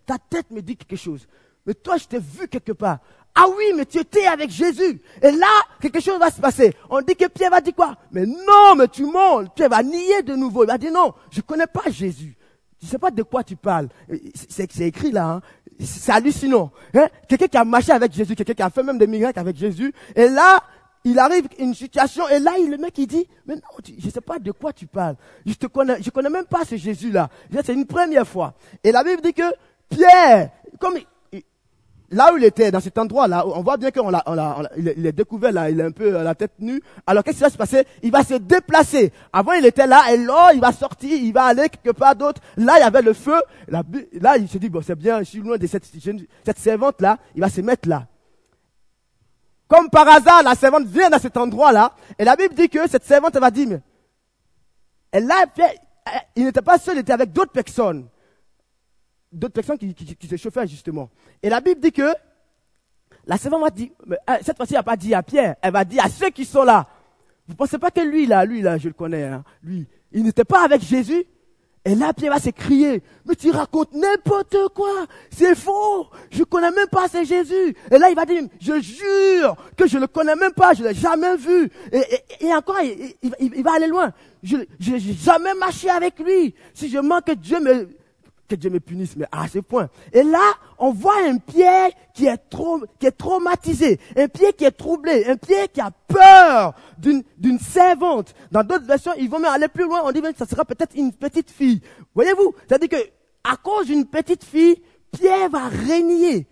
ta 0.07 0.19
tête 0.19 0.51
me 0.51 0.61
dit 0.61 0.77
quelque 0.77 0.97
chose. 0.97 1.27
Mais 1.67 1.75
toi, 1.75 1.97
je 1.97 2.07
t'ai 2.07 2.19
vu 2.19 2.49
quelque 2.49 2.73
part. 2.73 2.99
Ah 3.35 3.47
oui, 3.57 3.73
mais 3.77 3.87
tu 3.87 3.99
étais 3.99 4.27
avec 4.27 4.51
Jésus. 4.51 5.01
Et 5.23 5.31
là, 5.31 5.47
quelque 5.81 6.01
chose 6.01 6.19
va 6.19 6.31
se 6.31 6.41
passer. 6.41 6.75
On 6.91 7.01
dit 7.03 7.15
que 7.15 7.29
Pierre 7.29 7.51
va 7.51 7.61
dire 7.61 7.75
quoi? 7.75 7.97
Mais 8.11 8.27
non, 8.27 8.75
mais 8.77 8.89
tu 8.89 9.05
mens. 9.05 9.45
Pierre 9.55 9.69
va 9.69 9.83
nier 9.83 10.23
de 10.23 10.35
nouveau. 10.35 10.65
Il 10.65 10.69
va 10.69 10.79
dire 10.79 10.93
non, 10.93 11.13
je 11.31 11.39
ne 11.39 11.43
connais 11.43 11.67
pas 11.67 11.89
Jésus. 11.91 12.37
Tu 12.81 12.87
ne 12.87 12.91
sais 12.91 12.99
pas 12.99 13.11
de 13.11 13.23
quoi 13.23 13.45
tu 13.45 13.57
parles. 13.57 13.89
C'est 14.35 14.81
écrit 14.81 15.11
là. 15.11 15.29
Hein 15.29 15.43
c'est 15.81 16.13
hallucinant. 16.13 16.71
Hein? 16.95 17.07
Quelqu'un 17.29 17.49
qui 17.49 17.57
a 17.57 17.65
marché 17.65 17.93
avec 17.93 18.13
Jésus, 18.13 18.35
quelqu'un 18.35 18.55
qui 18.55 18.63
a 18.63 18.71
fait 18.71 18.83
même 18.83 18.99
des 18.99 19.07
miracles 19.07 19.39
avec 19.39 19.57
Jésus, 19.57 19.93
et 20.15 20.29
là, 20.29 20.63
il 21.05 21.19
arrive 21.19 21.47
une 21.59 21.75
situation, 21.75 22.29
et 22.29 22.39
là, 22.39 22.53
le 22.59 22.77
mec, 22.77 22.99
il 22.99 23.07
dit, 23.07 23.27
mais 23.47 23.55
non, 23.55 23.63
je 23.85 24.07
ne 24.07 24.11
sais 24.11 24.21
pas 24.21 24.39
de 24.39 24.53
quoi 24.53 24.73
tu 24.73 24.87
parles. 24.87 25.17
Je 25.47 25.55
te 25.55 25.67
connais, 25.67 26.03
je 26.03 26.11
connais 26.11 26.31
même 26.31 26.45
pas 26.45 26.65
ce 26.65 26.77
Jésus-là. 26.77 27.29
C'est 27.65 27.75
une 27.75 27.87
première 27.87 28.27
fois. 28.27 28.55
Et 28.83 28.93
la 28.93 29.05
Bible 29.05 29.23
dit 29.23 29.33
que 29.33 29.43
Pierre, 29.89 30.51
comme 30.79 30.99
là 32.11 32.33
où 32.33 32.39
il 32.39 32.45
était, 32.45 32.71
dans 32.71 32.81
cet 32.81 32.97
endroit-là, 32.99 33.47
on 33.47 33.63
voit 33.63 33.77
bien 33.77 33.91
qu'il 33.91 34.03
il 34.77 35.07
est 35.07 35.13
découvert 35.13 35.53
là, 35.53 35.71
il 35.71 35.79
est 35.81 35.85
un 35.85 35.91
peu 35.91 36.17
à 36.17 36.23
la 36.23 36.35
tête 36.35 36.53
nue. 36.59 36.81
Alors 37.07 37.23
qu'est-ce 37.23 37.39
qui 37.39 37.43
va 37.43 37.51
se 37.51 37.57
passer? 37.57 37.87
Il 38.03 38.11
va 38.11 38.25
se 38.25 38.35
déplacer. 38.35 39.13
Avant 39.33 39.53
il 39.53 39.67
était 39.67 39.87
là, 39.87 40.13
et 40.13 40.17
là 40.17 40.53
il 40.55 40.61
va 40.61 40.73
sortir, 40.73 41.13
il 41.13 41.33
va 41.33 41.45
aller 41.45 41.69
quelque 41.69 41.97
part 41.97 42.17
d'autre. 42.17 42.41
Là 42.57 42.75
il 42.79 42.81
y 42.81 42.83
avait 42.83 43.03
le 43.03 43.13
feu. 43.13 43.41
Là, 43.69 43.83
il 44.39 44.49
se 44.49 44.59
dit 44.59 44.69
bon 44.69 44.81
c'est 44.83 44.97
bien, 44.97 45.19
je 45.21 45.25
suis 45.25 45.41
loin 45.41 45.59
de 45.59 45.67
cette, 45.67 45.85
cette 45.85 46.59
servante 46.59 47.01
là. 47.01 47.19
Il 47.35 47.41
va 47.41 47.51
se 47.51 47.61
mettre 47.61 47.89
là. 47.89 48.07
Comme 49.67 49.91
par 49.91 50.09
hasard, 50.09 50.43
la 50.43 50.55
servante 50.55 50.87
vient 50.87 51.11
dans 51.11 51.19
cet 51.19 51.37
endroit-là, 51.37 51.93
et 52.19 52.25
la 52.25 52.37
Bible 52.37 52.55
dit 52.55 52.71
que 52.71 52.89
cette 52.89 53.05
servante 53.05 53.35
elle 53.35 53.43
va 53.43 53.51
dire, 53.51 53.69
mais 53.69 53.81
elle 55.13 55.31
a 55.31 55.45
fait, 55.55 55.79
il 56.37 56.45
n'était 56.45 56.63
pas 56.63 56.79
seul, 56.79 56.97
il 56.97 57.01
était 57.01 57.13
avec 57.13 57.33
d'autres 57.33 57.53
personnes 57.53 58.09
d'autres 59.33 59.55
personnes 59.55 59.79
qui, 59.79 59.95
qui, 59.95 60.27
se 60.27 60.37
chauffaient 60.37 60.67
justement. 60.67 61.11
Et 61.43 61.49
la 61.49 61.61
Bible 61.61 61.81
dit 61.81 61.93
que 61.93 62.13
la 63.27 63.37
servante 63.37 63.63
va 63.63 63.71
dire, 63.71 63.91
euh, 64.11 64.35
cette 64.43 64.57
fois-ci, 64.57 64.75
elle 64.75 64.79
va 64.79 64.85
pas 64.85 64.97
dire 64.97 65.19
à 65.19 65.23
Pierre, 65.23 65.57
elle 65.61 65.73
va 65.73 65.85
dire 65.85 66.05
à 66.05 66.09
ceux 66.09 66.31
qui 66.31 66.45
sont 66.45 66.65
là. 66.65 66.87
Vous 67.47 67.55
pensez 67.55 67.79
pas 67.79 67.91
que 67.91 68.01
lui 68.01 68.27
là, 68.27 68.45
lui 68.45 68.63
là, 68.63 68.79
je 68.79 68.89
le 68.89 68.95
connais, 68.95 69.25
hein, 69.25 69.45
lui, 69.63 69.87
il 70.13 70.23
n'était 70.23 70.45
pas 70.45 70.65
avec 70.65 70.83
Jésus 70.83 71.25
Et 71.85 71.95
là, 71.95 72.13
Pierre 72.13 72.33
va 72.33 72.41
s'écrier, 72.41 73.03
mais 73.27 73.35
tu 73.35 73.51
racontes 73.51 73.93
n'importe 73.95 74.57
quoi, 74.75 75.07
c'est 75.31 75.55
faux, 75.55 76.09
je 76.31 76.43
connais 76.45 76.71
même 76.71 76.89
pas 76.89 77.09
c'est 77.09 77.25
Jésus. 77.25 77.75
Et 77.91 77.99
là, 77.99 78.11
il 78.11 78.17
va 78.17 78.25
dire, 78.25 78.43
je 78.61 78.81
jure 78.81 79.57
que 79.77 79.87
je 79.87 79.99
le 79.99 80.07
connais 80.07 80.37
même 80.37 80.53
pas, 80.53 80.73
je 80.75 80.83
l'ai 80.85 80.95
jamais 80.95 81.37
vu. 81.37 81.71
Et, 81.93 82.47
et, 82.47 82.55
encore, 82.55 82.81
il, 82.83 83.15
il, 83.41 83.63
va 83.63 83.75
aller 83.75 83.87
loin. 83.87 84.13
Je 84.43 84.57
n'ai 84.57 84.99
jamais 84.99 85.55
marché 85.55 85.89
avec 85.91 86.19
lui. 86.19 86.55
Si 86.75 86.89
je 86.89 86.99
manque 86.99 87.31
Dieu 87.33 87.61
me 87.61 87.89
que 88.49 88.57
Dieu 88.57 88.71
me 88.71 88.81
punisse, 88.81 89.15
mais 89.17 89.27
à 89.31 89.47
ce 89.47 89.59
point. 89.59 89.89
Et 90.13 90.23
là, 90.23 90.55
on 90.79 90.93
voit 90.93 91.23
un 91.25 91.39
Pierre 91.39 91.91
qui 92.15 92.27
est, 92.27 92.37
trop, 92.51 92.81
qui 92.99 93.07
est 93.07 93.13
traumatisé, 93.13 94.01
un 94.17 94.29
Pierre 94.29 94.57
qui 94.57 94.65
est 94.65 94.73
troublé, 94.73 95.27
un 95.27 95.37
Pierre 95.37 95.71
qui 95.71 95.81
a 95.81 95.91
peur 95.91 96.75
d'une, 96.99 97.23
d'une 97.37 97.59
servante. 97.59 98.35
Dans 98.51 98.65
d'autres 98.65 98.87
versions, 98.87 99.13
ils 99.19 99.29
vont 99.29 99.39
même 99.39 99.53
aller 99.53 99.69
plus 99.69 99.85
loin, 99.85 100.01
on 100.05 100.11
dit 100.11 100.23
même 100.23 100.33
que 100.33 100.39
ça 100.39 100.47
sera 100.47 100.65
peut-être 100.65 100.97
une 100.97 101.13
petite 101.13 101.51
fille. 101.51 101.81
Voyez-vous? 102.15 102.55
C'est-à-dire 102.67 102.89
que, 102.89 103.11
à 103.45 103.57
cause 103.57 103.87
d'une 103.87 104.07
petite 104.07 104.45
fille, 104.45 104.83
Pierre 105.13 105.51
va 105.51 105.69
régner 105.69 106.47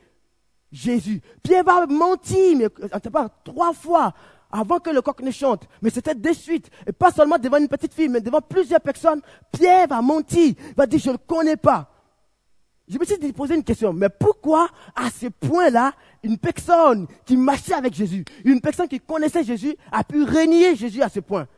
Jésus. 0.70 1.22
Pierre 1.42 1.64
va 1.64 1.86
mentir, 1.86 2.58
mais, 2.58 2.68
pas, 2.68 3.28
trois 3.44 3.72
fois 3.72 4.12
avant 4.50 4.78
que 4.78 4.90
le 4.90 5.02
coq 5.02 5.20
ne 5.22 5.30
chante. 5.30 5.68
Mais 5.82 5.90
c'était 5.90 6.14
de 6.14 6.32
suite. 6.32 6.70
Et 6.86 6.92
pas 6.92 7.10
seulement 7.10 7.38
devant 7.38 7.58
une 7.58 7.68
petite 7.68 7.94
fille, 7.94 8.08
mais 8.08 8.20
devant 8.20 8.40
plusieurs 8.40 8.80
personnes. 8.80 9.20
Pierre 9.52 9.88
va 9.88 10.00
mentir. 10.02 10.54
Va 10.76 10.86
dire, 10.86 11.00
je 11.00 11.10
ne 11.10 11.16
connais 11.16 11.56
pas. 11.56 11.90
Je 12.88 12.98
me 12.98 13.04
suis 13.04 13.32
posé 13.32 13.54
une 13.54 13.64
question. 13.64 13.92
Mais 13.92 14.08
pourquoi, 14.08 14.68
à 14.94 15.10
ce 15.10 15.26
point-là, 15.26 15.92
une 16.22 16.38
personne 16.38 17.06
qui 17.24 17.36
marchait 17.36 17.74
avec 17.74 17.94
Jésus, 17.94 18.24
une 18.44 18.60
personne 18.60 18.86
qui 18.86 19.00
connaissait 19.00 19.42
Jésus, 19.42 19.76
a 19.90 20.04
pu 20.04 20.22
régner 20.22 20.76
Jésus 20.76 21.02
à 21.02 21.08
ce 21.08 21.20
point? 21.20 21.48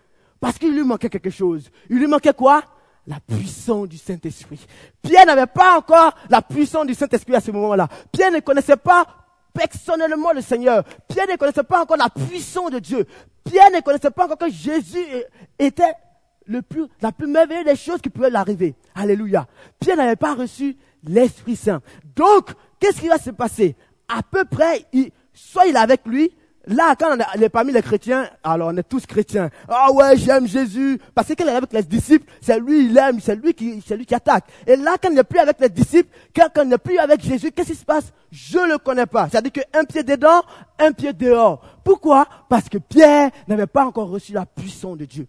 Parce 0.41 0.59
qu'il 0.59 0.73
lui 0.73 0.85
manquait 0.85 1.11
quelque 1.11 1.31
chose. 1.31 1.71
Il 1.91 1.99
lui 1.99 2.07
manquait 2.07 2.33
quoi? 2.33 2.63
La 3.07 3.21
puissance 3.21 3.89
du 3.89 3.99
Saint-Esprit. 3.99 4.67
Pierre 5.03 5.27
n'avait 5.27 5.47
pas 5.47 5.79
encore 5.79 6.15
la 6.31 6.43
puissance 6.43 6.87
du 6.87 6.95
Saint-Esprit 6.95 7.35
à 7.35 7.41
ce 7.41 7.51
moment-là. 7.51 7.89
Pierre 8.13 8.31
ne 8.31 8.41
connaissait 8.41 8.77
pas 8.77 9.07
personnellement 9.59 10.33
le 10.33 10.41
Seigneur. 10.41 10.85
Pierre 11.09 11.27
ne 11.29 11.37
connaissait 11.37 11.65
pas 11.65 11.83
encore 11.83 11.97
la 11.97 12.09
puissance 12.09 12.71
de 12.71 12.79
Dieu. 12.79 13.07
Pierre 13.45 13.71
ne 13.75 13.81
connaissait 13.81 14.11
pas 14.11 14.25
encore 14.25 14.39
que 14.39 14.51
Jésus 14.51 15.05
était 15.59 15.93
le 16.47 16.63
plus, 16.63 16.87
la 17.03 17.13
plus 17.13 17.27
merveilleuse 17.27 17.65
des 17.65 17.77
choses 17.77 18.01
qui 18.01 18.09
pouvaient 18.09 18.31
l'arriver. 18.31 18.75
Alléluia. 18.95 19.47
Pierre 19.81 19.97
n'avait 19.97 20.17
pas 20.17 20.35
reçu 20.35 20.77
l'Esprit 21.03 21.57
Saint. 21.57 21.83
Donc, 22.15 22.53
qu'est-ce 22.79 23.01
qui 23.01 23.09
va 23.09 23.19
se 23.19 23.31
passer? 23.31 23.77
À 24.09 24.23
peu 24.23 24.45
près, 24.45 24.85
soit 25.33 25.67
il 25.67 25.75
est 25.75 25.79
avec 25.79 26.07
lui, 26.07 26.31
Là, 26.67 26.95
quand 26.99 27.17
on 27.17 27.41
est 27.41 27.49
parmi 27.49 27.73
les 27.73 27.81
chrétiens, 27.81 28.29
alors 28.45 28.69
on 28.73 28.77
est 28.77 28.83
tous 28.83 29.07
chrétiens. 29.07 29.49
Ah 29.69 29.91
ouais, 29.93 30.17
j'aime 30.19 30.47
Jésus. 30.47 31.01
Parce 31.15 31.35
qu'il 31.35 31.47
est 31.47 31.51
avec 31.51 31.73
les 31.73 31.83
disciples, 31.83 32.31
c'est 32.43 32.59
lui, 32.61 32.87
il 32.87 32.99
aime, 32.99 33.21
c'est 33.21 33.37
lui 33.37 33.55
qui, 33.55 33.83
c'est 33.87 33.97
lui 33.97 34.05
qui 34.05 34.15
attaque. 34.15 34.45
Et 34.67 34.77
là, 34.77 34.97
quand 35.01 35.09
il 35.09 35.15
n'est 35.15 35.25
plus 35.25 35.39
avec 35.39 35.59
les 35.61 35.71
disciples, 35.71 36.11
quand, 36.35 36.63
il 36.63 36.69
n'est 36.69 36.79
plus 36.79 36.99
avec 36.99 37.23
Jésus, 37.23 37.53
qu'est-ce 37.53 37.73
qui 37.73 37.75
se 37.75 37.85
passe? 37.85 38.13
Je 38.31 38.59
le 38.59 38.77
connais 38.79 39.07
pas. 39.07 39.29
C'est-à-dire 39.31 39.53
qu'un 39.53 39.85
pied 39.85 40.03
dedans, 40.03 40.43
un 40.79 40.93
pied 40.93 41.15
dehors. 41.15 41.63
Pourquoi? 41.83 42.27
Parce 42.49 42.69
que 42.69 42.79
Pierre 42.79 43.31
n'avait 43.47 43.67
pas 43.67 43.87
encore 43.87 44.09
reçu 44.09 44.33
la 44.33 44.45
puissance 44.45 44.99
de 44.99 45.07
Dieu. 45.07 45.27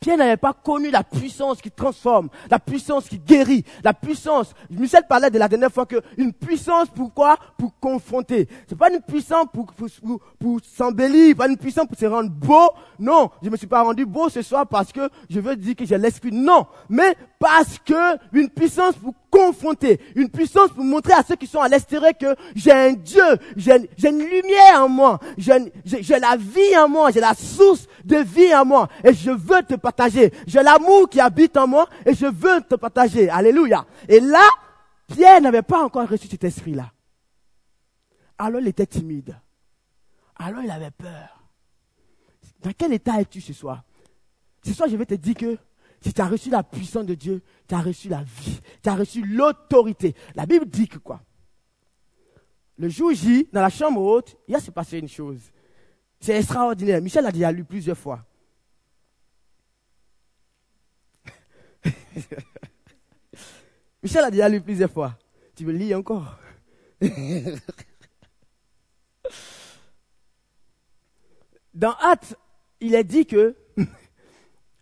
Pierre 0.00 0.16
n'avait 0.16 0.36
pas 0.36 0.52
connu 0.52 0.90
la 0.90 1.04
puissance 1.04 1.60
qui 1.60 1.70
transforme, 1.70 2.28
la 2.50 2.58
puissance 2.58 3.08
qui 3.08 3.18
guérit, 3.18 3.64
la 3.82 3.94
puissance. 3.94 4.54
Michel 4.70 5.04
parlait 5.08 5.30
de 5.30 5.38
la 5.38 5.48
dernière 5.48 5.72
fois 5.72 5.86
que 5.86 6.00
une 6.16 6.32
puissance 6.32 6.88
pour 6.88 7.12
quoi 7.12 7.36
Pour 7.58 7.78
confronter. 7.78 8.48
C'est 8.68 8.78
pas 8.78 8.90
une 8.90 9.00
puissance 9.00 9.46
pour, 9.52 9.66
pour, 9.66 9.88
pour, 10.38 10.60
s'embellir, 10.64 11.36
pas 11.36 11.48
une 11.48 11.56
puissance 11.56 11.86
pour 11.86 11.98
se 11.98 12.06
rendre 12.06 12.30
beau. 12.30 12.70
Non, 12.98 13.30
je 13.42 13.50
me 13.50 13.56
suis 13.56 13.66
pas 13.66 13.82
rendu 13.82 14.06
beau 14.06 14.28
ce 14.28 14.42
soir 14.42 14.66
parce 14.66 14.92
que 14.92 15.08
je 15.28 15.40
veux 15.40 15.56
dire 15.56 15.76
que 15.76 15.84
j'ai 15.84 15.98
l'esprit. 15.98 16.32
Non, 16.32 16.66
mais 16.88 17.16
parce 17.38 17.78
que 17.78 18.16
une 18.32 18.48
puissance 18.48 18.94
pour 18.96 19.14
confronter, 19.36 20.00
une 20.14 20.28
puissance 20.28 20.70
pour 20.70 20.84
montrer 20.84 21.12
à 21.12 21.22
ceux 21.22 21.36
qui 21.36 21.46
sont 21.46 21.60
à 21.60 21.68
l'extérieur 21.68 22.12
que 22.18 22.34
j'ai 22.54 22.72
un 22.72 22.92
Dieu, 22.92 23.22
j'ai 23.56 24.08
une 24.08 24.18
lumière 24.18 24.84
en 24.84 24.88
moi, 24.88 25.20
j'ai 25.36 26.18
la 26.18 26.36
vie 26.36 26.76
en 26.78 26.88
moi, 26.88 27.10
j'ai 27.10 27.20
la 27.20 27.34
source 27.34 27.86
de 28.04 28.16
vie 28.16 28.54
en 28.54 28.64
moi 28.64 28.88
et 29.04 29.12
je 29.12 29.30
veux 29.30 29.62
te 29.62 29.74
partager. 29.74 30.32
J'ai 30.46 30.62
l'amour 30.62 31.08
qui 31.08 31.20
habite 31.20 31.56
en 31.56 31.66
moi 31.66 31.86
et 32.04 32.14
je 32.14 32.26
veux 32.26 32.60
te 32.62 32.76
partager. 32.76 33.28
Alléluia. 33.28 33.84
Et 34.08 34.20
là, 34.20 34.48
Pierre 35.06 35.40
n'avait 35.40 35.62
pas 35.62 35.82
encore 35.82 36.08
reçu 36.08 36.28
cet 36.28 36.44
esprit-là. 36.44 36.90
Alors 38.38 38.60
il 38.60 38.68
était 38.68 38.86
timide. 38.86 39.36
Alors 40.36 40.62
il 40.62 40.70
avait 40.70 40.90
peur. 40.90 41.42
Dans 42.62 42.72
quel 42.76 42.92
état 42.92 43.20
es-tu 43.20 43.40
ce 43.40 43.52
soir? 43.52 43.82
Ce 44.64 44.72
soir, 44.72 44.88
je 44.88 44.96
vais 44.96 45.06
te 45.06 45.14
dire 45.14 45.34
que 45.34 45.58
si 46.00 46.12
tu 46.12 46.20
as 46.20 46.28
reçu 46.28 46.50
la 46.50 46.62
puissance 46.62 47.06
de 47.06 47.14
Dieu, 47.14 47.42
tu 47.66 47.74
as 47.74 47.80
reçu 47.80 48.08
la 48.08 48.22
vie, 48.22 48.60
tu 48.82 48.88
as 48.88 48.94
reçu 48.94 49.24
l'autorité. 49.24 50.14
La 50.34 50.46
Bible 50.46 50.66
dit 50.66 50.88
que 50.88 50.98
quoi? 50.98 51.22
Le 52.78 52.88
jour 52.88 53.12
J, 53.14 53.48
dans 53.52 53.62
la 53.62 53.70
chambre 53.70 54.00
haute, 54.00 54.36
il 54.46 54.54
a 54.54 54.60
se 54.60 54.70
passé 54.70 54.98
une 54.98 55.08
chose. 55.08 55.40
C'est 56.20 56.36
extraordinaire. 56.36 57.00
Michel 57.00 57.24
a 57.26 57.32
déjà 57.32 57.50
lu 57.50 57.64
plusieurs 57.64 57.96
fois. 57.96 58.24
Michel 64.02 64.24
a 64.24 64.30
déjà 64.30 64.48
lu 64.48 64.60
plusieurs 64.60 64.90
fois. 64.90 65.18
Tu 65.54 65.64
veux 65.64 65.72
lire 65.72 65.98
encore? 65.98 66.38
Dans 71.74 71.92
Actes, 71.92 72.36
il 72.80 72.94
est 72.94 73.04
dit 73.04 73.26
que 73.26 73.54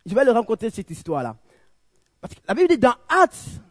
je 0.05 0.13
vais 0.13 0.23
leur 0.23 0.35
raconter 0.35 0.69
cette 0.69 0.89
histoire-là. 0.89 1.35
Parce 2.21 2.33
que 2.33 2.39
la 2.47 2.53
Bible 2.53 2.69
dit 2.69 2.77
dans 2.77 2.95
Actes, 3.09 3.61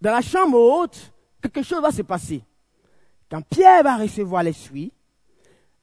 dans 0.00 0.12
la 0.12 0.22
chambre 0.22 0.58
haute, 0.58 1.12
quelque 1.40 1.62
chose 1.62 1.82
va 1.82 1.90
se 1.90 2.02
passer. 2.02 2.42
Quand 3.30 3.42
Pierre 3.42 3.82
va 3.82 3.96
recevoir 3.96 4.42
l'esprit, 4.42 4.92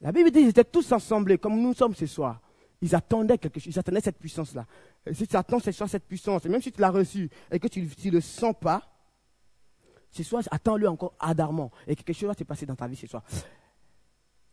la 0.02 0.12
Bible 0.12 0.32
dit 0.32 0.40
qu'ils 0.40 0.50
étaient 0.50 0.64
tous 0.64 0.92
ensemble, 0.92 1.38
comme 1.38 1.60
nous 1.60 1.74
sommes 1.74 1.96
ce 1.96 2.06
soir. 2.06 2.42
Ils 2.82 2.94
attendaient 2.94 3.38
quelque 3.38 3.60
chose, 3.60 3.74
ils 3.74 3.80
attendaient 3.80 4.02
cette 4.02 4.20
puissance-là. 4.20 4.66
Si 5.14 5.28
tu 5.28 5.36
attends 5.36 5.60
ce 5.60 5.72
soir 5.72 5.90
cette 5.90 6.06
puissance, 6.06 6.46
et 6.46 6.50
même 6.50 6.62
si 6.62 6.72
tu 6.72 6.80
l'as 6.82 6.92
reçue 6.92 7.30
et 7.52 7.60
que 7.60 7.68
tu 7.68 7.82
ne 7.82 8.12
le 8.12 8.22
sens 8.22 8.54
pas, 8.60 8.84
ce 10.12 10.24
soir, 10.24 10.44
attends-le 10.52 10.88
encore 10.88 11.14
ardemment. 11.20 11.72
Et 11.88 11.96
quelque 11.96 12.14
chose 12.14 12.28
va 12.28 12.34
se 12.34 12.44
passer 12.44 12.66
dans 12.66 12.76
ta 12.76 12.88
vie 12.88 12.96
ce 12.96 13.08
soir. 13.08 13.24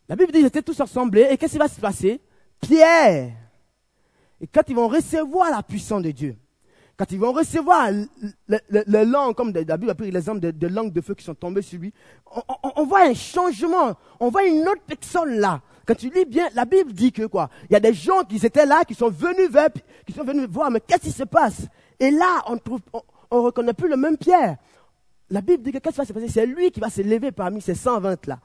La 0.07 0.15
Bible 0.15 0.31
dit 0.31 0.39
qu'ils 0.39 0.47
étaient 0.47 0.61
tous 0.61 0.79
ensemble, 0.79 1.19
et 1.19 1.37
qu'est-ce 1.37 1.53
qui 1.53 1.59
va 1.59 1.67
se 1.67 1.79
passer? 1.79 2.21
Pierre 2.61 3.33
et 4.41 4.47
quand 4.47 4.63
ils 4.67 4.75
vont 4.75 4.87
recevoir 4.87 5.49
la 5.51 5.63
puissance 5.63 6.01
de 6.01 6.11
Dieu, 6.11 6.35
quand 6.97 7.11
ils 7.11 7.19
vont 7.19 7.33
recevoir 7.33 7.89
le, 8.47 9.03
langue, 9.03 9.35
comme 9.35 9.51
la 9.51 9.77
Bible 9.77 9.89
a 9.89 9.95
pris 9.95 10.11
l'exemple 10.11 10.39
de, 10.39 10.67
langues 10.67 10.93
de 10.93 11.01
feu 11.01 11.13
qui 11.13 11.25
sont 11.25 11.35
tombées 11.35 11.61
sur 11.61 11.79
lui, 11.79 11.93
on, 12.75 12.85
voit 12.85 13.03
un 13.03 13.13
changement, 13.13 13.95
on 14.19 14.29
voit 14.29 14.45
une 14.45 14.61
autre 14.67 14.81
personne 14.87 15.37
là. 15.37 15.61
Quand 15.85 15.95
tu 15.95 16.09
lis 16.09 16.25
bien, 16.25 16.47
la 16.55 16.65
Bible 16.65 16.93
dit 16.93 17.11
que 17.11 17.25
quoi? 17.25 17.49
Il 17.69 17.73
y 17.73 17.75
a 17.75 17.79
des 17.79 17.93
gens 17.93 18.23
qui 18.23 18.43
étaient 18.43 18.65
là, 18.65 18.85
qui 18.85 18.95
sont 18.95 19.09
venus 19.09 19.49
vers, 19.49 19.69
qui 20.05 20.13
sont 20.13 20.23
venus 20.23 20.47
voir, 20.49 20.71
mais 20.71 20.79
qu'est-ce 20.79 21.03
qui 21.03 21.11
se 21.11 21.23
passe? 21.23 21.67
Et 21.99 22.11
là, 22.11 22.43
on 22.47 22.57
trouve, 22.57 22.79
on, 23.29 23.43
reconnaît 23.43 23.73
plus 23.73 23.89
le 23.89 23.97
même 23.97 24.17
Pierre. 24.17 24.55
La 25.29 25.41
Bible 25.41 25.63
dit 25.63 25.71
que 25.73 25.79
qu'est-ce 25.79 25.95
qui 25.95 25.99
va 25.99 26.05
se 26.05 26.13
passer? 26.13 26.29
C'est 26.29 26.45
lui 26.45 26.71
qui 26.71 26.79
va 26.79 26.89
se 26.89 27.01
lever 27.01 27.31
parmi 27.31 27.61
ces 27.61 27.75
120 27.75 28.25
là. 28.27 28.39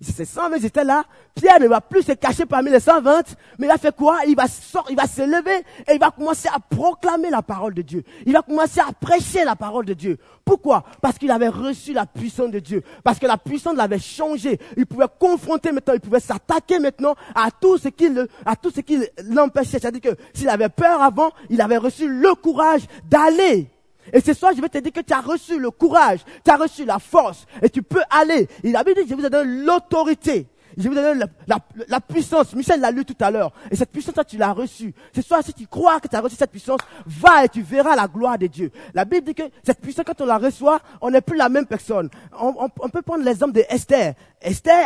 Ces 0.00 0.24
120 0.24 0.56
étaient 0.64 0.84
là. 0.84 1.04
Pierre 1.34 1.60
ne 1.60 1.68
va 1.68 1.80
plus 1.80 2.02
se 2.02 2.12
cacher 2.12 2.46
parmi 2.46 2.70
les 2.70 2.80
120, 2.80 3.36
mais 3.58 3.66
il 3.66 3.70
a 3.70 3.78
fait 3.78 3.94
quoi? 3.94 4.18
Il 4.26 4.36
va 4.36 4.46
sortir, 4.46 4.90
il 4.90 4.96
va 4.96 5.06
se 5.06 5.22
lever 5.22 5.64
et 5.86 5.94
il 5.94 5.98
va 5.98 6.10
commencer 6.10 6.48
à 6.48 6.58
proclamer 6.58 7.30
la 7.30 7.42
parole 7.42 7.74
de 7.74 7.82
Dieu. 7.82 8.02
Il 8.24 8.32
va 8.32 8.42
commencer 8.42 8.80
à 8.80 8.92
prêcher 8.92 9.44
la 9.44 9.56
parole 9.56 9.84
de 9.84 9.94
Dieu. 9.94 10.18
Pourquoi? 10.44 10.84
Parce 11.02 11.18
qu'il 11.18 11.30
avait 11.30 11.48
reçu 11.48 11.92
la 11.92 12.06
puissance 12.06 12.50
de 12.50 12.58
Dieu. 12.58 12.82
Parce 13.02 13.18
que 13.18 13.26
la 13.26 13.36
puissance 13.36 13.76
l'avait 13.76 13.98
changé. 13.98 14.58
Il 14.76 14.86
pouvait 14.86 15.06
confronter 15.18 15.72
maintenant, 15.72 15.94
il 15.94 16.00
pouvait 16.00 16.20
s'attaquer 16.20 16.78
maintenant 16.78 17.14
à 17.34 17.50
tout 17.50 17.78
ce 17.78 17.88
qui 17.88 18.06
à 18.44 18.56
tout 18.56 18.70
ce 18.70 18.80
qui 18.80 18.98
l'empêchait. 19.24 19.78
C'est-à-dire 19.78 20.00
que 20.00 20.16
s'il 20.34 20.48
avait 20.48 20.68
peur 20.68 21.02
avant, 21.02 21.30
il 21.50 21.60
avait 21.60 21.76
reçu 21.78 22.08
le 22.08 22.34
courage 22.34 22.82
d'aller 23.08 23.70
et 24.12 24.20
ce 24.20 24.32
soir, 24.34 24.52
je 24.54 24.60
vais 24.60 24.68
te 24.68 24.78
dire 24.78 24.92
que 24.92 25.00
tu 25.00 25.12
as 25.12 25.20
reçu 25.20 25.58
le 25.58 25.70
courage, 25.70 26.20
tu 26.44 26.50
as 26.50 26.56
reçu 26.56 26.84
la 26.84 26.98
force, 26.98 27.46
et 27.62 27.68
tu 27.68 27.82
peux 27.82 28.02
aller. 28.10 28.48
Il 28.62 28.76
a 28.76 28.84
dit, 28.84 28.92
je 29.08 29.14
vous 29.14 29.24
ai 29.24 29.30
donné 29.30 29.64
l'autorité. 29.64 30.46
Je 30.76 30.88
vous 30.88 30.94
donne 30.94 31.18
la, 31.18 31.26
la, 31.46 31.58
la, 31.88 32.00
puissance. 32.00 32.54
Michel 32.54 32.80
l'a 32.80 32.90
lu 32.90 33.04
tout 33.06 33.16
à 33.20 33.30
l'heure. 33.30 33.50
Et 33.70 33.76
cette 33.76 33.90
puissance, 33.90 34.14
tu 34.28 34.36
l'as 34.36 34.52
reçue. 34.52 34.94
Ce 35.14 35.22
soir, 35.22 35.42
si 35.42 35.54
tu 35.54 35.66
crois 35.66 36.00
que 36.00 36.08
tu 36.08 36.14
as 36.14 36.20
reçu 36.20 36.36
cette 36.36 36.50
puissance, 36.50 36.80
va 37.06 37.44
et 37.44 37.48
tu 37.48 37.62
verras 37.62 37.96
la 37.96 38.06
gloire 38.06 38.36
de 38.36 38.46
Dieu. 38.46 38.70
La 38.92 39.06
Bible 39.06 39.26
dit 39.26 39.34
que 39.34 39.44
cette 39.64 39.80
puissance, 39.80 40.04
quand 40.04 40.20
on 40.20 40.26
la 40.26 40.36
reçoit, 40.36 40.80
on 41.00 41.10
n'est 41.10 41.22
plus 41.22 41.38
la 41.38 41.48
même 41.48 41.64
personne. 41.64 42.10
On, 42.38 42.68
peut 42.90 43.00
prendre 43.00 43.24
l'exemple 43.24 43.52
de 43.52 43.64
Esther. 43.70 44.14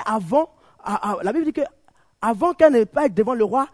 Avant, 0.06 0.50
la 1.22 1.32
Bible 1.32 1.46
dit 1.46 1.52
que 1.52 1.62
avant 2.22 2.52
qu'elle 2.52 2.72
n'ait 2.74 2.86
pas 2.86 3.08
devant 3.08 3.34
le 3.34 3.44
roi, 3.44 3.66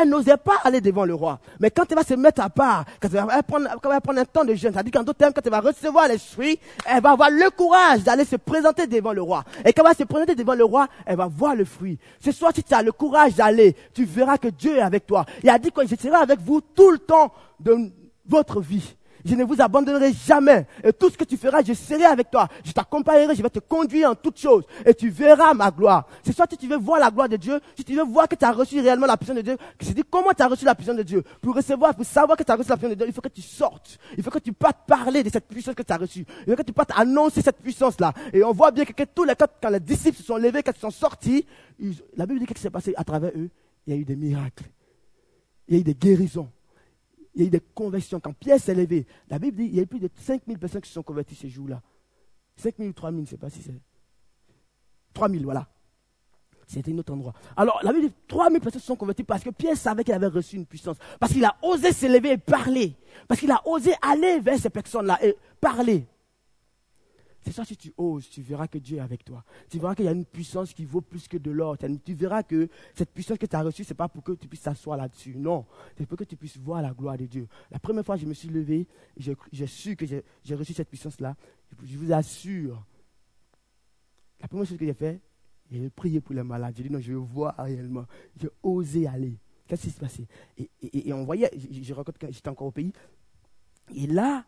elle 0.00 0.08
n'osait 0.08 0.36
pas 0.36 0.56
aller 0.64 0.80
devant 0.80 1.04
le 1.04 1.14
roi. 1.14 1.40
Mais 1.60 1.70
quand 1.70 1.84
elle 1.90 1.96
va 1.96 2.04
se 2.04 2.14
mettre 2.14 2.40
à 2.40 2.50
part, 2.50 2.84
quand 3.00 3.08
elle 3.12 3.24
va 3.24 3.42
prendre, 3.42 3.68
quand 3.82 3.88
elle 3.90 3.96
va 3.96 4.00
prendre 4.00 4.20
un 4.20 4.24
temps 4.24 4.44
de 4.44 4.54
jeûne, 4.54 4.72
c'est-à-dire 4.72 4.92
qu'en 4.92 5.02
d'autres 5.02 5.18
termes, 5.18 5.32
quand 5.32 5.44
elle 5.44 5.50
va 5.50 5.60
recevoir 5.60 6.08
l'esprit, 6.08 6.58
elle 6.86 7.02
va 7.02 7.10
avoir 7.10 7.30
le 7.30 7.50
courage 7.50 8.04
d'aller 8.04 8.24
se 8.24 8.36
présenter 8.36 8.86
devant 8.86 9.12
le 9.12 9.22
roi. 9.22 9.44
Et 9.64 9.72
quand 9.72 9.82
elle 9.82 9.88
va 9.90 9.94
se 9.94 10.04
présenter 10.04 10.34
devant 10.34 10.54
le 10.54 10.64
roi, 10.64 10.88
elle 11.04 11.16
va 11.16 11.26
voir 11.26 11.56
le 11.56 11.64
fruit. 11.64 11.98
Ce 12.20 12.30
soir, 12.32 12.52
si 12.54 12.62
tu 12.62 12.74
as 12.74 12.82
le 12.82 12.92
courage 12.92 13.34
d'aller, 13.34 13.74
tu 13.92 14.04
verras 14.04 14.38
que 14.38 14.48
Dieu 14.48 14.76
est 14.76 14.82
avec 14.82 15.06
toi. 15.06 15.24
Il 15.42 15.50
a 15.50 15.58
dit 15.58 15.72
que 15.72 15.86
je 15.86 15.96
serai 15.96 16.16
avec 16.16 16.40
vous 16.40 16.60
tout 16.60 16.90
le 16.90 16.98
temps 16.98 17.32
de 17.58 17.90
votre 18.26 18.60
vie. 18.60 18.94
Je 19.24 19.34
ne 19.34 19.44
vous 19.44 19.60
abandonnerai 19.60 20.12
jamais. 20.12 20.66
Et 20.82 20.92
tout 20.92 21.10
ce 21.10 21.16
que 21.16 21.24
tu 21.24 21.36
feras, 21.36 21.62
je 21.62 21.72
serai 21.72 22.04
avec 22.04 22.30
toi. 22.30 22.48
Je 22.64 22.72
t'accompagnerai, 22.72 23.34
je 23.34 23.42
vais 23.42 23.50
te 23.50 23.58
conduire 23.58 24.10
en 24.10 24.14
toutes 24.14 24.38
choses. 24.38 24.64
Et 24.84 24.94
tu 24.94 25.10
verras 25.10 25.54
ma 25.54 25.70
gloire. 25.70 26.06
C'est 26.22 26.34
soit 26.34 26.46
si 26.50 26.56
tu 26.56 26.68
veux 26.68 26.76
voir 26.76 27.00
la 27.00 27.10
gloire 27.10 27.28
de 27.28 27.36
Dieu, 27.36 27.60
si 27.76 27.84
tu 27.84 27.94
veux 27.94 28.04
voir 28.04 28.28
que 28.28 28.34
tu 28.34 28.44
as 28.44 28.52
reçu 28.52 28.80
réellement 28.80 29.06
la 29.06 29.16
puissance 29.16 29.36
de 29.36 29.42
Dieu, 29.42 29.56
que 29.78 29.84
je 29.84 29.92
dis 29.92 30.02
comment 30.08 30.32
tu 30.32 30.42
as 30.42 30.48
reçu 30.48 30.64
la 30.64 30.74
puissance 30.74 30.96
de 30.96 31.02
Dieu? 31.02 31.22
Pour 31.40 31.54
recevoir, 31.54 31.94
pour 31.94 32.04
savoir 32.04 32.36
que 32.36 32.42
tu 32.42 32.52
as 32.52 32.56
reçu 32.56 32.68
la 32.70 32.76
puissance 32.76 32.90
de 32.90 32.96
Dieu, 32.96 33.06
il 33.08 33.12
faut 33.12 33.20
que 33.20 33.28
tu 33.28 33.42
sortes. 33.42 33.98
Il 34.16 34.22
faut 34.22 34.30
que 34.30 34.38
tu 34.38 34.52
partes 34.52 34.86
parler 34.86 35.22
de 35.22 35.30
cette 35.30 35.46
puissance 35.46 35.74
que 35.74 35.82
tu 35.82 35.92
as 35.92 35.96
reçue. 35.96 36.24
Il 36.46 36.50
faut 36.50 36.56
que 36.56 36.62
tu 36.62 36.72
partes 36.72 36.92
annoncer 36.96 37.42
cette 37.42 37.58
puissance-là. 37.58 38.12
Et 38.32 38.42
on 38.44 38.52
voit 38.52 38.70
bien 38.70 38.84
que, 38.84 39.04
tous 39.04 39.24
les, 39.24 39.34
quand, 39.34 39.48
quand 39.60 39.70
les 39.70 39.80
disciples 39.80 40.16
se 40.16 40.22
sont 40.22 40.36
levés, 40.36 40.62
quand 40.62 40.72
ils 40.76 40.80
sont 40.80 40.90
sortis, 40.90 41.44
la 42.16 42.26
Bible 42.26 42.40
dit 42.40 42.46
qu'est-ce 42.46 42.58
qui 42.58 42.62
s'est 42.62 42.70
passé 42.70 42.94
à 42.96 43.04
travers 43.04 43.30
eux. 43.36 43.50
Il 43.86 43.94
y 43.94 43.96
a 43.96 44.00
eu 44.00 44.04
des 44.04 44.16
miracles. 44.16 44.64
Il 45.68 45.74
y 45.74 45.78
a 45.78 45.80
eu 45.80 45.84
des 45.84 45.94
guérisons 45.94 46.48
il 47.38 47.42
y 47.42 47.44
a 47.44 47.46
eu 47.46 47.50
des 47.50 47.60
conversions. 47.60 48.18
Quand 48.18 48.32
Pierre 48.32 48.58
s'est 48.58 48.74
levé, 48.74 49.06
la 49.30 49.38
Bible 49.38 49.56
dit 49.56 49.66
qu'il 49.66 49.76
y 49.76 49.78
a 49.78 49.84
eu 49.84 49.86
plus 49.86 50.00
de 50.00 50.10
5000 50.12 50.58
personnes 50.58 50.80
qui 50.80 50.88
se 50.88 50.94
sont 50.94 51.04
converties 51.04 51.36
ce 51.36 51.46
jour-là. 51.46 51.80
5000 52.56 52.88
ou 52.88 52.92
3000, 52.92 53.18
je 53.18 53.20
ne 53.20 53.26
sais 53.30 53.36
pas 53.36 53.48
si 53.48 53.62
c'est. 53.62 53.80
3000, 55.14 55.44
voilà. 55.44 55.68
C'était 56.66 56.92
un 56.92 56.98
autre 56.98 57.12
endroit. 57.12 57.32
Alors, 57.56 57.78
la 57.84 57.92
Bible 57.92 58.08
dit 58.08 58.14
3000 58.26 58.60
personnes 58.60 58.80
se 58.80 58.86
sont 58.88 58.96
converties 58.96 59.22
parce 59.22 59.44
que 59.44 59.50
Pierre 59.50 59.76
savait 59.76 60.02
qu'il 60.02 60.14
avait 60.14 60.26
reçu 60.26 60.56
une 60.56 60.66
puissance. 60.66 60.96
Parce 61.20 61.32
qu'il 61.32 61.44
a 61.44 61.54
osé 61.62 61.92
se 61.92 62.06
lever 62.06 62.32
et 62.32 62.38
parler. 62.38 62.96
Parce 63.28 63.38
qu'il 63.38 63.52
a 63.52 63.62
osé 63.68 63.94
aller 64.02 64.40
vers 64.40 64.58
ces 64.58 64.68
personnes-là 64.68 65.24
et 65.24 65.36
parler. 65.60 66.06
C'est 67.44 67.52
ça, 67.52 67.64
si 67.64 67.76
tu 67.76 67.92
oses, 67.96 68.28
tu 68.28 68.42
verras 68.42 68.66
que 68.66 68.78
Dieu 68.78 68.98
est 68.98 69.00
avec 69.00 69.24
toi. 69.24 69.44
Tu 69.70 69.78
verras 69.78 69.94
qu'il 69.94 70.04
y 70.04 70.08
a 70.08 70.12
une 70.12 70.24
puissance 70.24 70.74
qui 70.74 70.84
vaut 70.84 71.00
plus 71.00 71.28
que 71.28 71.36
de 71.36 71.50
l'or. 71.50 71.76
Tu 71.78 72.14
verras 72.14 72.42
que 72.42 72.68
cette 72.94 73.10
puissance 73.10 73.38
que 73.38 73.46
tu 73.46 73.56
as 73.56 73.62
reçue, 73.62 73.84
ce 73.84 73.90
n'est 73.90 73.96
pas 73.96 74.08
pour 74.08 74.22
que 74.22 74.32
tu 74.32 74.48
puisses 74.48 74.62
t'asseoir 74.62 74.98
là-dessus. 74.98 75.34
Non, 75.36 75.64
c'est 75.96 76.06
pour 76.06 76.18
que 76.18 76.24
tu 76.24 76.36
puisses 76.36 76.58
voir 76.58 76.82
la 76.82 76.92
gloire 76.92 77.16
de 77.16 77.26
Dieu. 77.26 77.46
La 77.70 77.78
première 77.78 78.04
fois, 78.04 78.16
je 78.16 78.26
me 78.26 78.34
suis 78.34 78.48
levé, 78.48 78.86
j'ai 79.16 79.66
su 79.66 79.96
que 79.96 80.04
j'ai 80.06 80.54
reçu 80.54 80.72
cette 80.74 80.88
puissance-là. 80.88 81.36
Je 81.82 81.96
vous 81.96 82.12
assure, 82.12 82.84
la 84.40 84.48
première 84.48 84.66
chose 84.66 84.78
que 84.78 84.84
j'ai 84.86 84.94
fait, 84.94 85.20
j'ai 85.70 85.90
prié 85.90 86.20
pour 86.20 86.34
les 86.34 86.42
malades. 86.42 86.74
J'ai 86.76 86.82
dit 86.82 86.90
non, 86.90 87.00
je 87.00 87.12
veux 87.12 87.18
voir 87.18 87.54
réellement. 87.56 88.06
J'ai 88.40 88.48
osé 88.62 89.06
aller. 89.06 89.38
Qu'est-ce 89.66 89.82
qui 89.82 89.90
s'est 89.90 90.00
passé? 90.00 90.26
Et, 90.56 90.68
et, 90.82 91.12
on 91.12 91.24
voyait, 91.24 91.50
je, 91.54 91.82
je 91.82 91.94
raconte 91.94 92.16
quand 92.18 92.30
j'étais 92.30 92.48
encore 92.48 92.68
au 92.68 92.72
pays. 92.72 92.92
Et 93.94 94.06
là, 94.06 94.44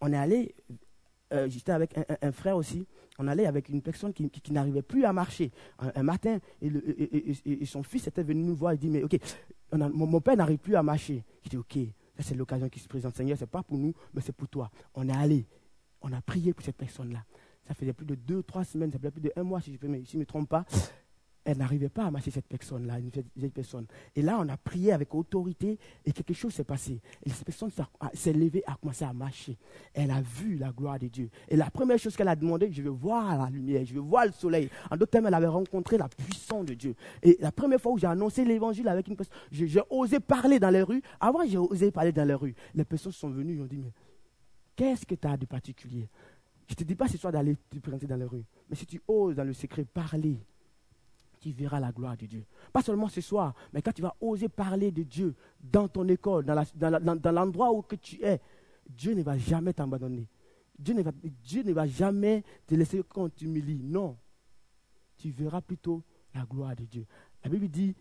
on 0.00 0.12
est 0.12 0.16
allé 0.16 0.54
euh, 1.32 1.48
j'étais 1.48 1.72
avec 1.72 1.94
un, 2.22 2.32
frère 2.32 2.56
aussi, 2.56 2.86
on 3.18 3.28
allait 3.28 3.46
avec 3.46 3.68
une 3.68 3.82
personne 3.82 4.12
qui, 4.12 4.30
n'arrivait 4.50 4.82
plus 4.82 5.04
à 5.04 5.12
marcher. 5.12 5.50
Un, 5.78 6.02
matin, 6.02 6.38
et, 6.60 7.64
son 7.64 7.82
fils 7.82 8.06
était 8.06 8.22
venu 8.22 8.42
nous 8.42 8.56
voir, 8.56 8.74
il 8.74 8.78
dit, 8.78 8.88
mais 8.88 9.02
ok, 9.02 9.16
mon, 9.72 10.20
père 10.20 10.36
n'arrive 10.36 10.58
plus 10.58 10.76
à 10.76 10.82
marcher. 10.82 11.24
Je 11.44 11.50
dis, 11.50 11.56
ok, 11.56 11.78
ça 12.16 12.22
c'est 12.22 12.34
l'occasion 12.34 12.68
qui 12.68 12.80
se 12.80 12.88
présente. 12.88 13.16
Seigneur, 13.16 13.36
ce 13.36 13.44
n'est 13.44 13.48
pas 13.48 13.62
pour 13.62 13.78
nous, 13.78 13.94
mais 14.14 14.20
c'est 14.20 14.34
pour 14.34 14.48
toi. 14.48 14.70
On 14.94 15.08
est 15.08 15.16
allé, 15.16 15.46
on 16.02 16.12
a 16.12 16.20
prié 16.20 16.52
pour 16.52 16.64
cette 16.64 16.76
personne-là. 16.76 17.24
Ça 17.66 17.74
faisait 17.74 17.92
plus 17.92 18.06
de 18.06 18.14
deux, 18.14 18.42
trois 18.42 18.64
semaines, 18.64 18.90
ça 18.90 18.98
faisait 18.98 19.10
plus 19.10 19.20
de 19.20 19.32
un 19.36 19.42
mois, 19.42 19.60
si 19.60 19.78
je 19.80 19.86
ne 19.86 20.18
me 20.18 20.24
trompe 20.24 20.48
pas. 20.48 20.64
Elle 21.44 21.58
n'arrivait 21.58 21.88
pas 21.88 22.04
à 22.04 22.10
marcher 22.10 22.30
cette 22.30 22.46
personne-là, 22.46 22.98
cette 23.38 23.52
personne. 23.52 23.86
Et 24.14 24.22
là, 24.22 24.38
on 24.40 24.48
a 24.48 24.56
prié 24.56 24.92
avec 24.92 25.14
autorité 25.14 25.78
et 26.04 26.12
quelque 26.12 26.34
chose 26.34 26.52
s'est 26.52 26.64
passé. 26.64 27.00
Et 27.24 27.30
cette 27.30 27.44
personne 27.44 27.70
s'est 28.12 28.32
levée, 28.32 28.62
a 28.66 28.76
commencé 28.76 29.04
à 29.04 29.12
marcher. 29.12 29.56
Elle 29.94 30.10
a 30.10 30.20
vu 30.20 30.56
la 30.56 30.70
gloire 30.70 30.98
de 30.98 31.08
Dieu. 31.08 31.30
Et 31.48 31.56
la 31.56 31.70
première 31.70 31.98
chose 31.98 32.14
qu'elle 32.14 32.28
a 32.28 32.36
demandé, 32.36 32.70
je 32.70 32.82
veux 32.82 32.90
voir 32.90 33.38
la 33.38 33.48
lumière, 33.48 33.84
je 33.84 33.94
veux 33.94 34.00
voir 34.00 34.26
le 34.26 34.32
soleil. 34.32 34.68
En 34.90 34.96
d'autres 34.96 35.12
termes, 35.12 35.26
elle 35.26 35.34
avait 35.34 35.46
rencontré 35.46 35.96
la 35.96 36.08
puissance 36.08 36.66
de 36.66 36.74
Dieu. 36.74 36.94
Et 37.22 37.38
la 37.40 37.52
première 37.52 37.80
fois 37.80 37.92
où 37.92 37.98
j'ai 37.98 38.06
annoncé 38.06 38.44
l'évangile 38.44 38.88
avec 38.88 39.08
une 39.08 39.16
personne, 39.16 39.36
j'ai 39.50 39.80
osé 39.88 40.20
parler 40.20 40.58
dans 40.58 40.70
les 40.70 40.82
rues. 40.82 41.02
Avant, 41.18 41.46
j'ai 41.46 41.58
osé 41.58 41.90
parler 41.90 42.12
dans 42.12 42.26
les 42.26 42.34
rues. 42.34 42.54
Les 42.74 42.84
personnes 42.84 43.12
sont 43.12 43.30
venues 43.30 43.56
et 43.56 43.60
ont 43.60 43.66
dit, 43.66 43.78
mais 43.78 43.92
qu'est-ce 44.76 45.06
que 45.06 45.14
tu 45.14 45.26
as 45.26 45.36
de 45.36 45.46
particulier? 45.46 46.08
Je 46.68 46.74
ne 46.74 46.76
te 46.76 46.84
dis 46.84 46.94
pas 46.94 47.08
ce 47.08 47.16
soir 47.16 47.32
d'aller 47.32 47.56
te 47.68 47.78
présenter 47.78 48.06
dans 48.06 48.16
les 48.16 48.24
rues. 48.24 48.44
Mais 48.68 48.76
si 48.76 48.86
tu 48.86 49.00
oses 49.08 49.34
dans 49.34 49.42
le 49.42 49.52
secret 49.52 49.84
parler, 49.84 50.38
tu 51.40 51.52
verras 51.52 51.80
la 51.80 51.90
gloire 51.90 52.16
de 52.16 52.26
Dieu. 52.26 52.44
Pas 52.72 52.82
seulement 52.82 53.08
ce 53.08 53.20
soir, 53.20 53.54
mais 53.72 53.80
quand 53.80 53.92
tu 53.92 54.02
vas 54.02 54.14
oser 54.20 54.48
parler 54.48 54.90
de 54.90 55.02
Dieu 55.02 55.34
dans 55.60 55.88
ton 55.88 56.06
école, 56.08 56.44
dans, 56.44 57.32
l'endroit 57.32 57.72
où 57.72 57.82
que 57.82 57.96
tu 57.96 58.22
es, 58.22 58.40
Dieu 58.88 59.14
ne 59.14 59.22
va 59.22 59.38
jamais 59.38 59.72
t'abandonner. 59.72 60.28
Dieu 60.78 60.94
ne, 60.94 61.02
va, 61.02 61.12
Dieu 61.42 61.62
ne 61.62 61.72
va 61.72 61.86
jamais 61.86 62.42
te 62.66 62.74
laisser 62.74 63.02
quand 63.08 63.28
tu 63.30 63.44
t'humilies. 63.44 63.82
Non. 63.82 64.16
Tu 65.16 65.30
verras 65.30 65.60
plutôt 65.60 66.02
la 66.34 66.44
gloire 66.44 66.76
de 66.76 66.84
Dieu. 66.84 67.06
La 67.44 67.50
Bible 67.50 67.68
dit, 67.68 67.94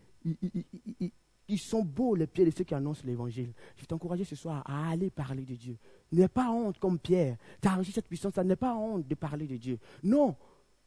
ils, 1.47 1.59
sont 1.59 1.83
beaux 1.83 2.15
les 2.15 2.27
pieds 2.27 2.45
de 2.45 2.51
ceux 2.51 2.63
qui 2.63 2.75
annoncent 2.75 3.01
l'évangile. 3.05 3.53
Je 3.75 3.81
vais 3.81 3.87
t'encourager 3.87 4.23
ce 4.23 4.35
soir 4.35 4.63
à 4.65 4.89
aller 4.89 5.09
parler 5.09 5.43
de 5.43 5.55
Dieu. 5.55 5.77
N'aie 6.11 6.27
pas 6.27 6.49
honte 6.49 6.77
comme 6.79 6.99
Pierre. 6.99 7.37
Tu 7.61 7.67
as 7.67 7.75
reçu 7.75 7.91
cette 7.91 8.07
puissance, 8.07 8.33
ça 8.33 8.43
n'est 8.43 8.55
pas 8.55 8.75
honte 8.75 9.07
de 9.07 9.15
parler 9.15 9.47
de 9.47 9.57
Dieu. 9.57 9.79
Non, 10.03 10.35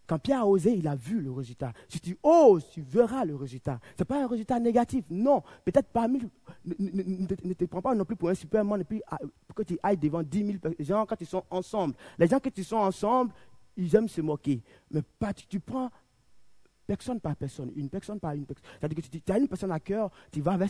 quand 0.07 0.19
Pierre 0.19 0.41
a 0.41 0.47
osé, 0.47 0.75
il 0.75 0.87
a 0.89 0.95
vu 0.95 1.21
le 1.21 1.31
résultat. 1.31 1.73
Si 1.89 2.01
tu 2.01 2.19
oses, 2.23 2.69
tu 2.71 2.83
verras 2.83 3.25
le 3.25 3.37
résultat. 3.37 3.79
Ce 3.97 4.03
n'est 4.03 4.07
pas 4.07 4.23
un 4.23 4.27
résultat 4.27 4.59
négatif, 4.59 5.05
non. 5.11 5.43
Peut-être 5.65 5.89
parmi, 5.93 6.21
ne, 6.65 7.03
ne, 7.45 7.53
te 7.55 7.65
prends 7.65 7.83
pas 7.83 7.95
non 7.95 8.05
plus 8.05 8.17
pour 8.17 8.29
un 8.29 8.35
superman 8.35 8.81
et 8.81 8.85
puis 8.85 9.03
ah, 9.09 9.19
pour 9.47 9.55
que 9.55 9.63
tu 9.63 9.79
ailles 9.83 9.97
devant 9.97 10.23
10 10.23 10.59
000 10.63 10.75
gens 10.81 11.07
quand 11.07 11.21
ils 11.21 11.27
sont 11.27 11.45
ensemble. 11.51 11.95
Les 12.19 12.27
gens 12.27 12.41
qui 12.41 12.65
sont 12.65 12.77
ensemble, 12.77 13.33
ils 13.77 13.95
aiment 13.95 14.09
se 14.09 14.21
moquer. 14.21 14.63
Mais 14.91 15.03
pas, 15.19 15.33
tu 15.33 15.61
prends 15.61 15.91
personne 16.87 17.21
par 17.21 17.37
personne, 17.37 17.71
une 17.77 17.89
personne 17.89 18.21
par 18.21 18.33
une 18.33 18.45
personne. 18.45 18.65
C'est-à-dire 18.79 19.03
que 19.03 19.19
tu, 19.19 19.33
as 19.33 19.39
une 19.39 19.49
personne 19.49 19.73
à 19.73 19.81
cœur, 19.81 20.11
tu 20.31 20.41
vas 20.41 20.57
vers, 20.57 20.69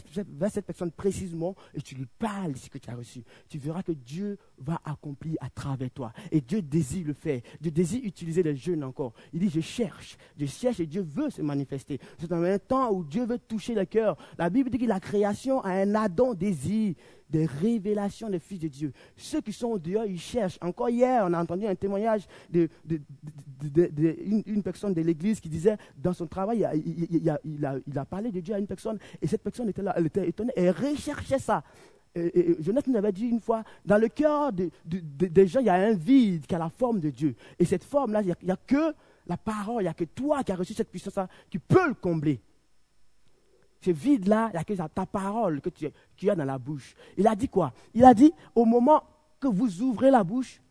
cette 0.50 0.66
personne 0.66 0.90
précisément 0.90 1.54
et 1.74 1.80
tu 1.80 1.94
lui 1.94 2.06
parles 2.18 2.56
ce 2.56 2.68
que 2.68 2.78
tu 2.78 2.90
as 2.90 2.94
reçu. 2.94 3.22
Tu 3.48 3.58
verras 3.58 3.82
que 3.82 3.92
Dieu 3.92 4.38
va 4.58 4.80
accomplir 4.84 5.36
à 5.40 5.50
travers 5.50 5.90
toi. 5.90 6.12
Et 6.30 6.40
Dieu 6.40 6.62
désire 6.62 7.06
le 7.06 7.12
faire. 7.12 7.40
Dieu 7.60 7.70
désire 7.70 8.00
utiliser 8.04 8.42
les 8.42 8.56
jeunes 8.56 8.84
encore. 8.84 9.12
Il 9.32 9.40
dit, 9.40 9.50
je 9.50 9.60
cherche, 9.60 10.16
je 10.36 10.46
cherche 10.46 10.80
et 10.80 10.86
Dieu 10.86 11.02
veut 11.02 11.30
se 11.30 11.42
manifester. 11.42 11.98
C'est 12.18 12.32
un 12.32 12.58
temps 12.58 12.92
où 12.92 13.04
Dieu 13.04 13.24
veut 13.24 13.38
toucher 13.38 13.74
le 13.74 13.84
cœur. 13.84 14.16
La 14.38 14.50
Bible 14.50 14.70
dit 14.70 14.78
que 14.78 14.86
la 14.86 15.00
création 15.00 15.60
a 15.62 15.70
un 15.70 15.94
Adam 15.94 16.34
désir 16.34 16.94
des 17.32 17.46
révélations 17.46 18.28
des 18.28 18.38
fils 18.38 18.60
de 18.60 18.68
Dieu. 18.68 18.92
Ceux 19.16 19.40
qui 19.40 19.52
sont 19.52 19.78
dehors, 19.78 20.04
ils 20.04 20.20
cherchent. 20.20 20.58
Encore 20.60 20.90
hier, 20.90 21.24
on 21.26 21.32
a 21.32 21.42
entendu 21.42 21.66
un 21.66 21.74
témoignage 21.74 22.28
d'une 22.50 22.68
de, 22.84 24.60
personne 24.62 24.92
de 24.92 25.00
l'église 25.00 25.40
qui 25.40 25.48
disait, 25.48 25.76
dans 25.96 26.12
son 26.12 26.26
travail, 26.26 26.66
il 26.84 27.28
a, 27.30 27.38
il, 27.44 27.98
a, 27.98 28.04
parlé 28.04 28.30
de 28.30 28.40
Dieu 28.40 28.54
à 28.54 28.58
une 28.58 28.66
personne, 28.66 28.98
et 29.20 29.26
cette 29.26 29.42
personne 29.42 29.68
était 29.70 29.82
là, 29.82 29.94
elle 29.96 30.06
était 30.06 30.28
étonnée, 30.28 30.52
elle 30.54 30.70
recherchait 30.70 31.38
ça. 31.38 31.64
Et, 32.14 32.56
Jonathan 32.60 32.90
nous 32.90 32.98
avait 32.98 33.12
dit 33.12 33.26
une 33.26 33.40
fois, 33.40 33.64
dans 33.86 33.96
le 33.96 34.08
cœur 34.08 34.52
des 34.52 35.46
gens, 35.46 35.60
il 35.60 35.66
y 35.66 35.70
a 35.70 35.74
un 35.74 35.94
vide 35.94 36.46
qui 36.46 36.54
a 36.54 36.58
la 36.58 36.68
forme 36.68 37.00
de 37.00 37.08
Dieu. 37.08 37.34
Et 37.58 37.64
cette 37.64 37.84
forme-là, 37.84 38.20
il 38.20 38.34
n'y 38.44 38.50
a, 38.50 38.54
a, 38.54 38.56
que 38.58 38.94
la 39.26 39.38
parole, 39.38 39.82
il 39.82 39.86
n'y 39.86 39.90
a 39.90 39.94
que 39.94 40.04
toi 40.04 40.44
qui 40.44 40.52
as 40.52 40.56
reçu 40.56 40.74
cette 40.74 40.90
puissance-là 40.90 41.28
qui 41.48 41.58
peut 41.58 41.88
le 41.88 41.94
combler 41.94 42.42
ce 43.82 43.90
vide-là, 43.90 44.50
il 44.54 44.76
y 44.76 44.80
a 44.80 44.88
ta 44.88 45.06
parole 45.06 45.60
que 45.60 45.68
tu, 45.68 46.30
as 46.30 46.34
dans 46.36 46.44
la 46.44 46.58
bouche. 46.58 46.94
Il 47.16 47.26
a 47.26 47.34
dit 47.34 47.48
quoi? 47.48 47.72
Il 47.94 48.04
a 48.04 48.14
dit, 48.14 48.32
au 48.54 48.64
moment 48.64 49.02
que 49.40 49.48
vous 49.48 49.82
ouvrez 49.82 50.10
la 50.10 50.22
bouche, 50.22 50.62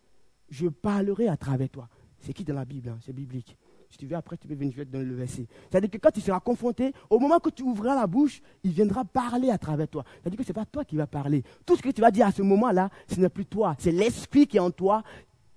je 0.49 0.67
parlerai 0.67 1.27
à 1.27 1.35
travers 1.35 1.69
toi. 1.69 1.89
C'est 2.19 2.33
qui 2.33 2.43
dans 2.43 2.53
la 2.53 2.65
Bible 2.65 2.89
hein? 2.89 2.97
C'est 3.01 3.13
biblique. 3.13 3.57
Si 3.89 3.97
tu 3.97 4.05
veux, 4.05 4.15
après, 4.15 4.37
tu 4.37 4.47
peux 4.47 4.55
venir, 4.55 4.73
je 4.77 4.83
donner 4.83 5.03
le 5.03 5.15
verset. 5.15 5.45
C'est-à-dire 5.69 5.89
que 5.89 5.97
quand 5.97 6.11
tu 6.11 6.21
seras 6.21 6.39
confronté, 6.39 6.93
au 7.09 7.19
moment 7.19 7.39
que 7.39 7.49
tu 7.49 7.63
ouvriras 7.63 7.95
la 7.95 8.07
bouche, 8.07 8.41
il 8.63 8.71
viendra 8.71 9.03
parler 9.03 9.49
à 9.49 9.57
travers 9.57 9.89
toi. 9.89 10.05
C'est-à-dire 10.21 10.37
que 10.37 10.43
ce 10.45 10.49
n'est 10.49 10.53
pas 10.53 10.65
toi 10.65 10.85
qui 10.85 10.95
vas 10.95 11.07
parler. 11.07 11.43
Tout 11.65 11.75
ce 11.75 11.81
que 11.81 11.89
tu 11.89 11.99
vas 11.99 12.11
dire 12.11 12.25
à 12.25 12.31
ce 12.31 12.41
moment-là, 12.41 12.89
ce 13.09 13.19
n'est 13.19 13.27
plus 13.27 13.45
toi. 13.45 13.75
C'est 13.77 13.91
l'Esprit 13.91 14.47
qui 14.47 14.55
est 14.55 14.61
en 14.61 14.71
toi 14.71 15.03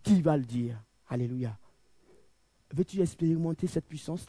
qui 0.02 0.20
va 0.20 0.36
le 0.36 0.42
dire. 0.42 0.76
Alléluia. 1.08 1.56
Veux-tu 2.74 3.00
expérimenter 3.00 3.68
cette 3.68 3.86
puissance? 3.86 4.26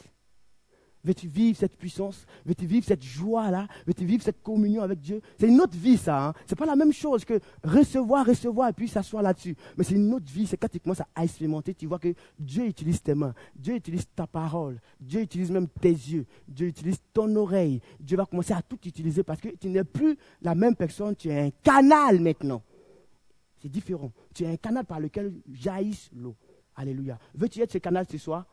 Veux-tu 1.06 1.28
vivre 1.28 1.56
cette 1.56 1.76
puissance? 1.76 2.26
Veux-tu 2.44 2.66
vivre 2.66 2.84
cette 2.84 3.04
joie-là? 3.04 3.68
Veux-tu 3.86 4.04
vivre 4.04 4.24
cette 4.24 4.42
communion 4.42 4.82
avec 4.82 4.98
Dieu? 4.98 5.22
C'est 5.38 5.46
une 5.46 5.60
autre 5.60 5.76
vie, 5.76 5.96
ça. 5.96 6.26
Hein? 6.28 6.34
Ce 6.46 6.52
n'est 6.52 6.58
pas 6.58 6.66
la 6.66 6.74
même 6.74 6.92
chose 6.92 7.24
que 7.24 7.38
recevoir, 7.62 8.26
recevoir 8.26 8.70
et 8.70 8.72
puis 8.72 8.88
s'asseoir 8.88 9.22
là-dessus. 9.22 9.54
Mais 9.76 9.84
c'est 9.84 9.94
une 9.94 10.12
autre 10.12 10.26
vie. 10.26 10.48
C'est 10.48 10.56
quand 10.56 10.66
tu 10.66 10.80
commences 10.80 11.02
à 11.14 11.22
expérimenter, 11.22 11.74
tu 11.74 11.86
vois 11.86 12.00
que 12.00 12.12
Dieu 12.36 12.66
utilise 12.66 13.00
tes 13.00 13.14
mains. 13.14 13.34
Dieu 13.54 13.76
utilise 13.76 14.04
ta 14.16 14.26
parole. 14.26 14.80
Dieu 15.00 15.20
utilise 15.20 15.52
même 15.52 15.68
tes 15.68 15.90
yeux. 15.90 16.26
Dieu 16.48 16.66
utilise 16.66 16.98
ton 17.12 17.36
oreille. 17.36 17.80
Dieu 18.00 18.16
va 18.16 18.26
commencer 18.26 18.54
à 18.54 18.62
tout 18.62 18.80
utiliser 18.84 19.22
parce 19.22 19.40
que 19.40 19.50
tu 19.50 19.68
n'es 19.68 19.84
plus 19.84 20.18
la 20.42 20.56
même 20.56 20.74
personne. 20.74 21.14
Tu 21.14 21.28
es 21.28 21.40
un 21.40 21.50
canal 21.62 22.18
maintenant. 22.18 22.62
C'est 23.62 23.70
différent. 23.70 24.10
Tu 24.34 24.42
es 24.42 24.48
un 24.48 24.56
canal 24.56 24.84
par 24.84 24.98
lequel 24.98 25.34
jaillisse 25.52 26.10
l'eau. 26.16 26.34
Alléluia. 26.74 27.16
Veux-tu 27.32 27.60
être 27.60 27.70
ce 27.70 27.78
canal 27.78 28.06
ce 28.10 28.18
soir? 28.18 28.44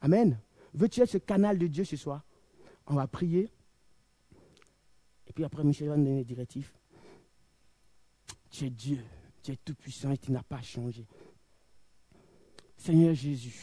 Amen. 0.00 0.38
Veux-tu 0.74 1.00
être 1.00 1.10
ce 1.10 1.18
canal 1.18 1.58
de 1.58 1.66
Dieu 1.66 1.84
ce 1.84 1.96
soir? 1.96 2.24
On 2.86 2.94
va 2.94 3.06
prier. 3.06 3.50
Et 5.26 5.32
puis 5.32 5.44
après, 5.44 5.64
Michel 5.64 5.88
va 5.88 5.96
nous 5.96 6.04
donner 6.04 6.24
directives. 6.24 6.72
Tu 8.50 8.66
es 8.66 8.70
Dieu. 8.70 9.04
Tu 9.42 9.52
es 9.52 9.56
tout 9.56 9.74
puissant 9.74 10.10
et 10.10 10.18
tu 10.18 10.32
n'as 10.32 10.42
pas 10.42 10.62
changé. 10.62 11.06
Seigneur 12.76 13.14
Jésus, 13.14 13.56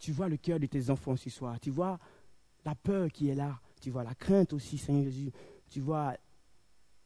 tu 0.00 0.12
vois 0.12 0.28
le 0.28 0.36
cœur 0.36 0.58
de 0.58 0.66
tes 0.66 0.90
enfants 0.90 1.16
ce 1.16 1.30
soir. 1.30 1.58
Tu 1.60 1.70
vois 1.70 1.98
la 2.64 2.74
peur 2.74 3.10
qui 3.10 3.28
est 3.28 3.34
là. 3.34 3.60
Tu 3.80 3.90
vois 3.90 4.02
la 4.02 4.14
crainte 4.14 4.52
aussi, 4.52 4.78
Seigneur 4.78 5.04
Jésus. 5.04 5.32
Tu 5.70 5.80
vois, 5.80 6.16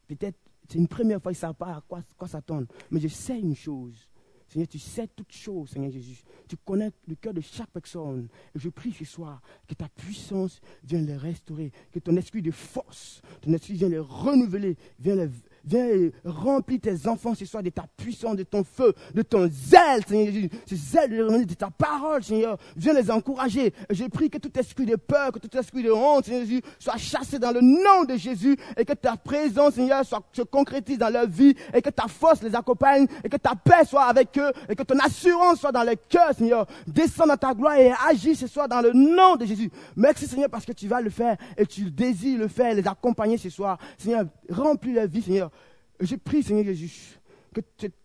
peut-être 0.07 0.37
c'est 0.69 0.77
une 0.77 0.87
première 0.87 1.21
fois, 1.21 1.31
ils 1.31 1.35
ne 1.35 1.39
savent 1.39 1.55
pas 1.55 1.75
à 1.75 1.81
quoi, 1.81 2.01
quoi 2.17 2.27
s'attendre. 2.27 2.67
Mais 2.89 2.99
je 2.99 3.07
sais 3.07 3.39
une 3.39 3.55
chose. 3.55 4.07
Seigneur, 4.51 4.67
tu 4.67 4.79
sais 4.79 5.07
toutes 5.07 5.31
choses, 5.31 5.69
Seigneur 5.69 5.91
Jésus. 5.91 6.23
Tu 6.45 6.57
connais 6.57 6.91
le 7.07 7.15
cœur 7.15 7.33
de 7.33 7.39
chaque 7.39 7.69
personne. 7.69 8.27
Et 8.53 8.59
je 8.59 8.67
prie 8.67 8.91
ce 8.91 9.05
soir 9.05 9.41
que 9.65 9.73
ta 9.73 9.87
puissance 9.87 10.59
vienne 10.83 11.05
les 11.05 11.15
restaurer, 11.15 11.71
que 11.89 11.99
ton 11.99 12.17
esprit 12.17 12.41
de 12.41 12.51
force, 12.51 13.21
ton 13.39 13.53
esprit 13.53 13.75
vienne 13.75 13.91
les 13.91 13.99
renouveler, 13.99 14.75
vienne 14.99 15.19
les, 15.19 15.29
Viens 15.63 16.09
remplir 16.25 16.79
tes 16.81 17.07
enfants 17.07 17.35
ce 17.35 17.45
soir 17.45 17.61
de 17.61 17.69
ta 17.69 17.85
puissance, 17.97 18.35
de 18.35 18.43
ton 18.43 18.63
feu, 18.63 18.93
de 19.13 19.21
ton 19.21 19.47
zèle, 19.49 20.03
Seigneur 20.07 20.33
Jésus. 20.33 20.49
Ce 20.65 20.75
zèle 20.75 21.45
de 21.45 21.53
ta 21.53 21.69
parole, 21.69 22.23
Seigneur. 22.23 22.57
Viens 22.75 22.93
les 22.93 23.11
encourager. 23.11 23.73
Je 23.89 24.05
prie 24.05 24.29
que 24.29 24.37
tout 24.37 24.51
esprit 24.57 24.85
de 24.85 24.95
peur, 24.95 25.31
que 25.31 25.39
tout 25.39 25.55
esprit 25.57 25.83
de 25.83 25.91
honte, 25.91 26.25
Seigneur 26.25 26.41
Jésus, 26.41 26.61
soit 26.79 26.97
chassé 26.97 27.39
dans 27.39 27.51
le 27.51 27.61
nom 27.61 28.05
de 28.07 28.15
Jésus 28.15 28.57
et 28.77 28.85
que 28.85 28.93
ta 28.93 29.15
présence, 29.17 29.75
Seigneur, 29.75 30.05
soit, 30.05 30.23
se 30.33 30.41
concrétise 30.41 30.97
dans 30.97 31.09
leur 31.09 31.27
vie 31.27 31.55
et 31.73 31.81
que 31.81 31.89
ta 31.89 32.07
force 32.07 32.41
les 32.41 32.55
accompagne 32.55 33.05
et 33.23 33.29
que 33.29 33.37
ta 33.37 33.53
paix 33.55 33.85
soit 33.85 34.05
avec 34.05 34.37
eux 34.37 34.51
et 34.67 34.75
que 34.75 34.83
ton 34.83 34.97
assurance 34.99 35.59
soit 35.59 35.71
dans 35.71 35.83
les 35.83 35.97
cœurs, 35.97 36.33
Seigneur. 36.35 36.65
Descends 36.87 37.27
dans 37.27 37.37
ta 37.37 37.53
gloire 37.53 37.75
et 37.75 37.91
agis 38.09 38.35
ce 38.35 38.47
soir 38.47 38.67
dans 38.67 38.81
le 38.81 38.93
nom 38.93 39.35
de 39.35 39.45
Jésus. 39.45 39.71
Merci, 39.95 40.27
Seigneur, 40.27 40.49
parce 40.49 40.65
que 40.65 40.71
tu 40.71 40.87
vas 40.87 41.01
le 41.01 41.09
faire 41.09 41.37
et 41.57 41.65
tu 41.65 41.91
désires 41.91 42.39
le 42.39 42.47
faire, 42.47 42.73
les 42.73 42.87
accompagner 42.87 43.37
ce 43.37 43.49
soir. 43.49 43.77
Seigneur, 43.97 44.25
remplis 44.49 44.93
leur 44.93 45.07
vie, 45.07 45.21
Seigneur. 45.21 45.51
Je 46.01 46.15
prie, 46.15 46.41
Seigneur 46.41 46.65
Jésus, 46.65 47.19
que 47.53 47.61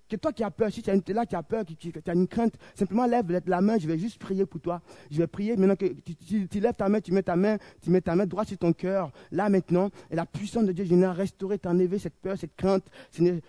que 0.08 0.16
toi 0.16 0.32
qui 0.32 0.44
as 0.44 0.50
peur, 0.50 0.70
si 0.70 0.82
tu 0.82 0.90
es 0.90 1.12
là 1.12 1.26
qui 1.26 1.34
as 1.34 1.42
peur, 1.42 1.64
que 1.64 1.72
tu 1.74 1.92
as 2.06 2.14
une 2.14 2.28
crainte, 2.28 2.54
simplement 2.74 3.06
lève 3.06 3.26
la 3.46 3.60
main, 3.60 3.78
je 3.78 3.86
vais 3.86 3.98
juste 3.98 4.18
prier 4.18 4.46
pour 4.46 4.60
toi. 4.60 4.80
Je 5.10 5.18
vais 5.18 5.26
prier 5.26 5.56
maintenant 5.56 5.76
que 5.76 5.86
tu, 5.86 6.60
lèves 6.60 6.74
ta 6.74 6.88
main, 6.88 7.00
tu 7.00 7.12
mets 7.12 7.22
ta 7.22 7.36
main, 7.36 7.58
tu 7.82 7.90
mets 7.90 8.00
ta 8.00 8.14
main 8.14 8.26
droite 8.26 8.48
sur 8.48 8.58
ton 8.58 8.72
cœur, 8.72 9.10
là 9.32 9.48
maintenant, 9.48 9.90
et 10.10 10.16
la 10.16 10.26
puissance 10.26 10.64
de 10.64 10.72
Dieu 10.72 10.84
viendra 10.84 11.12
restaurer, 11.12 11.58
t'enlever 11.58 11.98
cette 11.98 12.14
peur, 12.14 12.36
cette 12.38 12.54
crainte, 12.56 12.84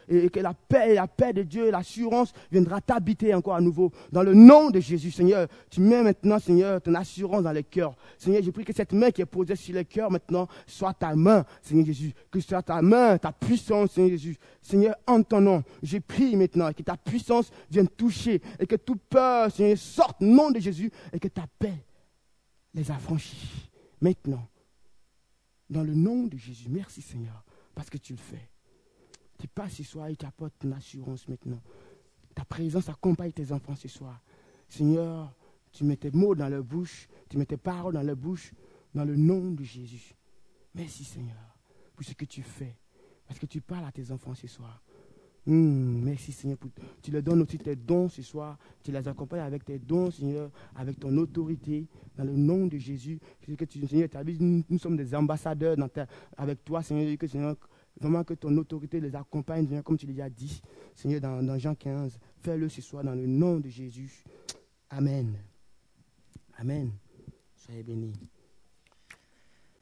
et 0.09 0.29
que 0.29 0.39
la 0.39 0.53
paix, 0.53 0.95
la 0.95 1.07
paix 1.07 1.33
de 1.33 1.43
Dieu, 1.43 1.69
l'assurance 1.71 2.33
viendra 2.51 2.81
t'habiter 2.81 3.33
encore 3.33 3.55
à 3.55 3.61
nouveau. 3.61 3.91
Dans 4.11 4.23
le 4.23 4.33
nom 4.33 4.69
de 4.69 4.79
Jésus, 4.79 5.11
Seigneur, 5.11 5.47
tu 5.69 5.81
mets 5.81 6.01
maintenant, 6.01 6.39
Seigneur, 6.39 6.81
ton 6.81 6.95
assurance 6.95 7.43
dans 7.43 7.51
les 7.51 7.63
cœurs. 7.63 7.95
Seigneur, 8.17 8.41
je 8.43 8.51
prie 8.51 8.65
que 8.65 8.73
cette 8.73 8.93
main 8.93 9.11
qui 9.11 9.21
est 9.21 9.25
posée 9.25 9.55
sur 9.55 9.75
les 9.75 9.85
cœurs 9.85 10.11
maintenant 10.11 10.47
soit 10.65 10.93
ta 10.93 11.15
main, 11.15 11.45
Seigneur 11.61 11.85
Jésus, 11.85 12.13
que 12.31 12.39
ce 12.39 12.47
soit 12.47 12.61
ta 12.61 12.81
main, 12.81 13.17
ta 13.17 13.31
puissance, 13.31 13.91
Seigneur 13.91 14.11
Jésus. 14.11 14.37
Seigneur, 14.61 14.95
en 15.05 15.23
ton 15.23 15.41
nom, 15.41 15.63
je 15.83 15.97
prie 15.97 16.35
maintenant 16.47 16.73
que 16.73 16.83
ta 16.83 16.97
puissance 16.97 17.51
vienne 17.69 17.87
toucher 17.87 18.41
et 18.59 18.65
que 18.65 18.75
toute 18.75 19.01
peur, 19.01 19.51
Seigneur, 19.51 19.77
sorte 19.77 20.21
au 20.21 20.25
nom 20.25 20.51
de 20.51 20.59
Jésus 20.59 20.91
et 21.11 21.19
que 21.19 21.27
ta 21.27 21.45
paix 21.59 21.85
les 22.73 22.89
affranchit. 22.91 23.69
Maintenant, 24.01 24.47
dans 25.69 25.83
le 25.83 25.93
nom 25.93 26.27
de 26.27 26.37
Jésus, 26.37 26.69
merci 26.69 27.01
Seigneur, 27.01 27.43
parce 27.75 27.89
que 27.89 27.97
tu 27.97 28.13
le 28.13 28.19
fais. 28.19 28.49
Tu 29.39 29.47
passes 29.47 29.73
ce 29.73 29.83
soir 29.83 30.07
et 30.07 30.15
tu 30.15 30.25
apportes 30.25 30.53
ton 30.59 30.71
assurance 30.71 31.27
maintenant. 31.27 31.61
Ta 32.33 32.45
présence 32.45 32.89
accompagne 32.89 33.31
tes 33.31 33.51
enfants 33.51 33.75
ce 33.75 33.87
soir. 33.87 34.21
Seigneur, 34.67 35.33
tu 35.71 35.83
mets 35.83 35.97
tes 35.97 36.11
mots 36.11 36.35
dans 36.35 36.49
leur 36.49 36.63
bouche, 36.63 37.07
tu 37.29 37.37
mets 37.37 37.45
tes 37.45 37.57
paroles 37.57 37.93
dans 37.93 38.01
leur 38.01 38.15
bouche, 38.15 38.53
dans 38.93 39.05
le 39.05 39.15
nom 39.15 39.51
de 39.51 39.63
Jésus. 39.63 40.15
Merci 40.73 41.03
Seigneur 41.03 41.57
pour 41.95 42.05
ce 42.05 42.13
que 42.13 42.25
tu 42.25 42.41
fais. 42.41 42.77
Parce 43.27 43.39
que 43.39 43.45
tu 43.45 43.59
parles 43.59 43.85
à 43.85 43.91
tes 43.91 44.11
enfants 44.11 44.33
ce 44.33 44.47
soir. 44.47 44.81
Hmm, 45.47 46.03
merci 46.03 46.33
Seigneur. 46.33 46.57
Pour, 46.57 46.69
tu 47.01 47.09
leur 47.09 47.23
donnes 47.23 47.41
aussi 47.41 47.57
tes 47.57 47.75
dons 47.75 48.09
ce 48.09 48.21
soir. 48.21 48.57
Tu 48.83 48.91
les 48.91 49.07
accompagnes 49.07 49.39
avec 49.39 49.63
tes 49.63 49.79
dons, 49.79 50.11
Seigneur, 50.11 50.51
avec 50.75 50.99
ton 50.99 51.15
autorité, 51.17 51.87
dans 52.17 52.25
le 52.25 52.35
nom 52.35 52.67
de 52.67 52.77
Jésus. 52.77 53.17
Que 53.57 53.63
tu, 53.63 53.87
Seigneur, 53.87 54.09
nous, 54.41 54.63
nous, 54.69 54.77
sommes 54.77 54.97
des 54.97 55.15
ambassadeurs 55.15 55.77
dans 55.77 55.87
avec 56.35 56.65
toi, 56.65 56.83
Seigneur. 56.83 57.17
Que, 57.17 57.27
Seigneur. 57.27 57.55
Vraiment 57.99 58.23
que 58.23 58.35
ton 58.35 58.55
autorité 58.57 58.99
les 58.99 59.15
accompagne, 59.15 59.65
Seigneur, 59.65 59.83
comme 59.83 59.97
tu 59.97 60.05
l'as 60.05 60.29
dit, 60.29 60.61
Seigneur, 60.93 61.21
dans, 61.21 61.41
dans 61.41 61.57
Jean 61.57 61.73
15. 61.73 62.19
Fais-le 62.41 62.69
ce 62.69 62.81
soir 62.81 63.03
dans 63.03 63.15
le 63.15 63.25
nom 63.25 63.59
de 63.59 63.69
Jésus. 63.69 64.23
Amen. 64.89 65.33
Amen. 66.57 66.91
Soyez 67.55 67.83
bénis. 67.83 68.13